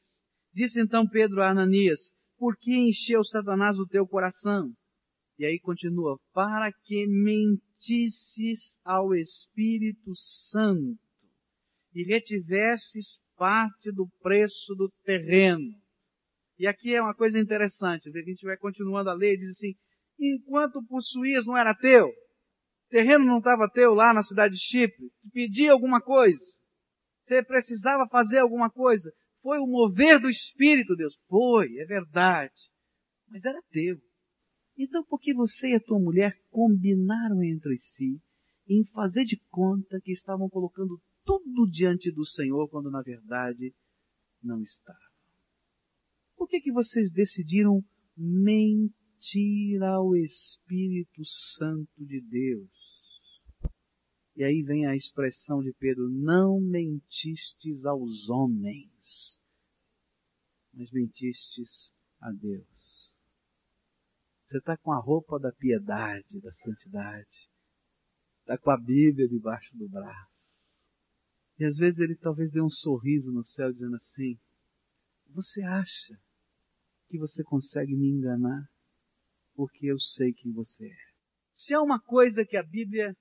Disse 0.53 0.79
então 0.79 1.07
Pedro 1.07 1.41
a 1.41 1.49
Ananias, 1.49 1.99
por 2.37 2.57
que 2.57 2.73
encheu 2.75 3.23
Satanás 3.23 3.77
o 3.79 3.87
teu 3.87 4.05
coração? 4.05 4.71
E 5.37 5.45
aí 5.45 5.59
continua, 5.59 6.17
para 6.33 6.71
que 6.83 7.07
mentisses 7.07 8.75
ao 8.83 9.15
Espírito 9.15 10.15
Santo 10.49 10.99
e 11.93 12.03
retivesses 12.03 13.17
parte 13.37 13.91
do 13.91 14.07
preço 14.21 14.75
do 14.75 14.89
terreno. 15.03 15.73
E 16.59 16.67
aqui 16.67 16.93
é 16.93 17.01
uma 17.01 17.15
coisa 17.15 17.39
interessante, 17.39 18.07
a 18.07 18.21
gente 18.21 18.45
vai 18.45 18.55
continuando 18.57 19.09
a 19.09 19.13
ler, 19.13 19.37
diz 19.37 19.49
assim, 19.51 19.73
enquanto 20.19 20.85
possuías 20.85 21.45
não 21.45 21.57
era 21.57 21.73
teu, 21.73 22.07
terreno 22.89 23.25
não 23.25 23.39
estava 23.39 23.67
teu 23.73 23.95
lá 23.95 24.13
na 24.13 24.21
cidade 24.21 24.53
de 24.53 24.61
Chipre, 24.61 25.09
te 25.21 25.29
pedia 25.33 25.71
alguma 25.71 25.99
coisa, 25.99 26.39
você 27.25 27.43
precisava 27.43 28.07
fazer 28.11 28.39
alguma 28.39 28.69
coisa, 28.69 29.11
foi 29.41 29.59
o 29.59 29.67
mover 29.67 30.19
do 30.19 30.29
Espírito, 30.29 30.95
Deus, 30.95 31.15
foi, 31.27 31.77
é 31.77 31.85
verdade, 31.85 32.53
mas 33.27 33.43
era 33.43 33.61
teu. 33.71 33.97
Então 34.77 35.03
por 35.05 35.19
que 35.19 35.33
você 35.33 35.69
e 35.69 35.75
a 35.75 35.79
tua 35.79 35.99
mulher 35.99 36.37
combinaram 36.49 37.43
entre 37.43 37.77
si 37.79 38.21
em 38.67 38.85
fazer 38.85 39.25
de 39.25 39.37
conta 39.49 39.99
que 40.01 40.11
estavam 40.11 40.49
colocando 40.49 41.01
tudo 41.25 41.69
diante 41.69 42.11
do 42.11 42.25
Senhor 42.25 42.67
quando 42.69 42.89
na 42.89 43.01
verdade 43.01 43.73
não 44.41 44.61
estava. 44.61 44.99
Por 46.35 46.47
que, 46.47 46.59
que 46.59 46.71
vocês 46.71 47.11
decidiram 47.11 47.83
mentir 48.17 49.81
ao 49.83 50.15
Espírito 50.15 51.23
Santo 51.57 52.05
de 52.05 52.21
Deus? 52.21 52.69
E 54.35 54.43
aí 54.43 54.63
vem 54.63 54.87
a 54.87 54.95
expressão 54.95 55.61
de 55.61 55.73
Pedro, 55.73 56.09
não 56.09 56.59
mentistes 56.59 57.85
aos 57.85 58.27
homens, 58.29 58.90
mas 60.73 60.91
mentistes 60.91 61.91
a 62.19 62.31
Deus. 62.31 62.67
Você 64.47 64.57
está 64.57 64.77
com 64.77 64.91
a 64.91 64.99
roupa 64.99 65.39
da 65.39 65.51
piedade, 65.51 66.41
da 66.41 66.51
santidade, 66.51 67.49
está 68.41 68.57
com 68.57 68.71
a 68.71 68.77
Bíblia 68.77 69.27
debaixo 69.27 69.75
do 69.77 69.87
braço 69.87 70.31
e 71.61 71.65
às 71.65 71.77
vezes 71.77 71.99
ele 71.99 72.15
talvez 72.15 72.51
dê 72.51 72.59
um 72.59 72.71
sorriso 72.71 73.31
no 73.31 73.43
céu 73.43 73.71
dizendo 73.71 73.95
assim: 73.97 74.35
Você 75.27 75.61
acha 75.61 76.19
que 77.07 77.19
você 77.19 77.43
consegue 77.43 77.95
me 77.95 78.09
enganar? 78.09 78.67
Porque 79.53 79.85
eu 79.85 79.99
sei 79.99 80.33
quem 80.33 80.51
você 80.51 80.87
é. 80.87 81.11
Se 81.53 81.75
há 81.75 81.79
uma 81.79 82.01
coisa 82.01 82.43
que 82.43 82.57
a 82.57 82.63
Bíblia 82.63 83.15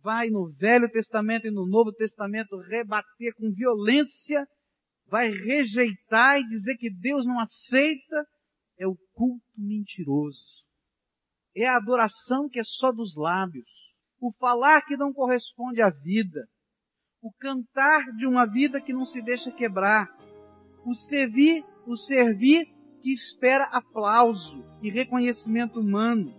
vai 0.00 0.30
no 0.30 0.52
Velho 0.52 0.88
Testamento 0.88 1.48
e 1.48 1.50
no 1.50 1.66
Novo 1.66 1.92
Testamento 1.92 2.56
rebater 2.58 3.34
com 3.34 3.50
violência, 3.50 4.46
vai 5.06 5.30
rejeitar 5.30 6.38
e 6.38 6.48
dizer 6.48 6.76
que 6.76 6.90
Deus 6.90 7.26
não 7.26 7.40
aceita, 7.40 8.26
é 8.78 8.86
o 8.86 8.96
culto 9.12 9.44
mentiroso. 9.56 10.64
É 11.56 11.66
a 11.66 11.76
adoração 11.76 12.48
que 12.48 12.58
é 12.58 12.64
só 12.64 12.90
dos 12.90 13.14
lábios. 13.16 13.68
O 14.20 14.32
falar 14.32 14.82
que 14.82 14.96
não 14.96 15.12
corresponde 15.12 15.80
à 15.80 15.88
vida 15.88 16.48
o 17.24 17.32
cantar 17.32 18.04
de 18.18 18.26
uma 18.26 18.44
vida 18.44 18.82
que 18.82 18.92
não 18.92 19.06
se 19.06 19.22
deixa 19.22 19.50
quebrar, 19.50 20.14
o 20.86 20.94
servir, 20.94 21.64
o 21.86 21.96
servir 21.96 22.66
que 23.00 23.10
espera 23.10 23.64
aplauso 23.72 24.62
e 24.82 24.90
reconhecimento 24.90 25.80
humano, 25.80 26.34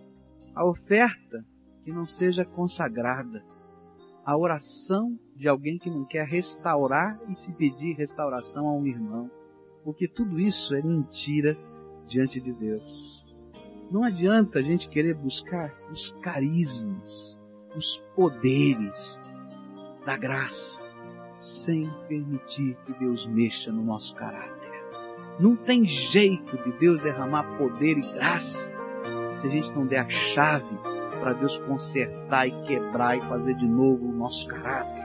a 0.54 0.64
oferta 0.64 1.44
que 1.82 1.90
não 1.90 2.06
seja 2.06 2.44
consagrada, 2.44 3.44
a 4.26 4.36
oração 4.36 5.16
de 5.36 5.46
alguém 5.46 5.78
que 5.78 5.88
não 5.88 6.04
quer 6.04 6.26
restaurar 6.26 7.16
e 7.30 7.36
se 7.36 7.52
pedir 7.52 7.94
restauração 7.94 8.66
a 8.66 8.72
um 8.72 8.84
irmão, 8.84 9.30
porque 9.84 10.08
tudo 10.08 10.40
isso 10.40 10.74
é 10.74 10.82
mentira 10.82 11.56
diante 12.08 12.40
de 12.40 12.52
Deus. 12.52 13.24
Não 13.88 14.02
adianta 14.02 14.58
a 14.58 14.62
gente 14.62 14.88
querer 14.88 15.14
buscar 15.14 15.70
os 15.92 16.10
carismas, 16.22 17.38
os 17.76 17.98
poderes 18.16 19.22
da 20.04 20.16
graça 20.16 20.84
sem 21.40 21.88
permitir 22.08 22.76
que 22.84 22.98
Deus 22.98 23.24
mexa 23.28 23.70
no 23.70 23.84
nosso 23.84 24.12
caráter. 24.14 24.66
Não 25.38 25.54
tem 25.54 25.84
jeito 25.86 26.56
de 26.64 26.72
Deus 26.80 27.04
derramar 27.04 27.44
poder 27.56 27.96
e 27.96 28.12
graça 28.14 28.66
se 29.40 29.46
a 29.46 29.50
gente 29.50 29.70
não 29.70 29.86
der 29.86 30.00
a 30.00 30.10
chave 30.10 30.95
para 31.20 31.32
Deus 31.32 31.56
consertar 31.66 32.46
e 32.46 32.52
quebrar 32.64 33.16
e 33.16 33.20
fazer 33.22 33.54
de 33.54 33.66
novo 33.66 34.08
o 34.08 34.12
nosso 34.12 34.46
caráter. 34.46 35.04